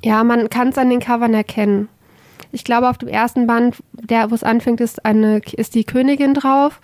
[0.04, 1.88] Ja, man kann es an den Covern erkennen.
[2.50, 6.34] Ich glaube, auf dem ersten Band, der, wo es anfängt, ist, eine, ist die Königin
[6.34, 6.80] drauf.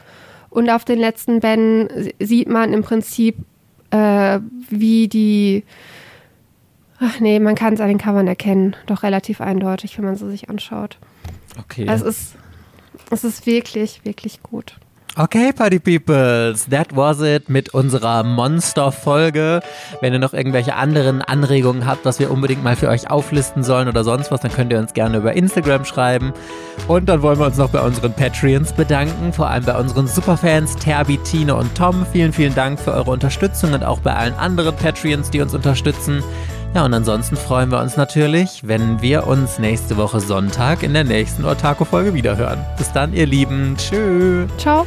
[0.51, 3.37] Und auf den letzten Bänden sieht man im Prinzip,
[3.91, 4.41] äh,
[4.71, 5.65] wie die.
[7.01, 8.75] Ach nee, man kann es an den Covern erkennen.
[8.87, 10.99] Doch relativ eindeutig, wenn man sie sich anschaut.
[11.59, 11.87] Okay.
[11.87, 12.35] Es ist,
[13.11, 14.77] es ist wirklich, wirklich gut.
[15.17, 19.61] Okay, Party Peoples, that was it mit unserer Monster-Folge.
[20.01, 23.89] Wenn ihr noch irgendwelche anderen Anregungen habt, was wir unbedingt mal für euch auflisten sollen
[23.89, 26.33] oder sonst was, dann könnt ihr uns gerne über Instagram schreiben.
[26.87, 30.77] Und dann wollen wir uns noch bei unseren Patreons bedanken, vor allem bei unseren Superfans
[30.77, 32.07] Terbi, Tine und Tom.
[32.13, 36.23] Vielen, vielen Dank für eure Unterstützung und auch bei allen anderen Patreons, die uns unterstützen.
[36.75, 41.05] Ja, und ansonsten freuen wir uns natürlich, wenn wir uns nächste Woche Sonntag in der
[41.05, 42.65] nächsten Ortaco-Folge wiederhören.
[42.77, 43.75] Bis dann, ihr Lieben.
[43.77, 44.49] Tschüss.
[44.59, 44.87] Ciao.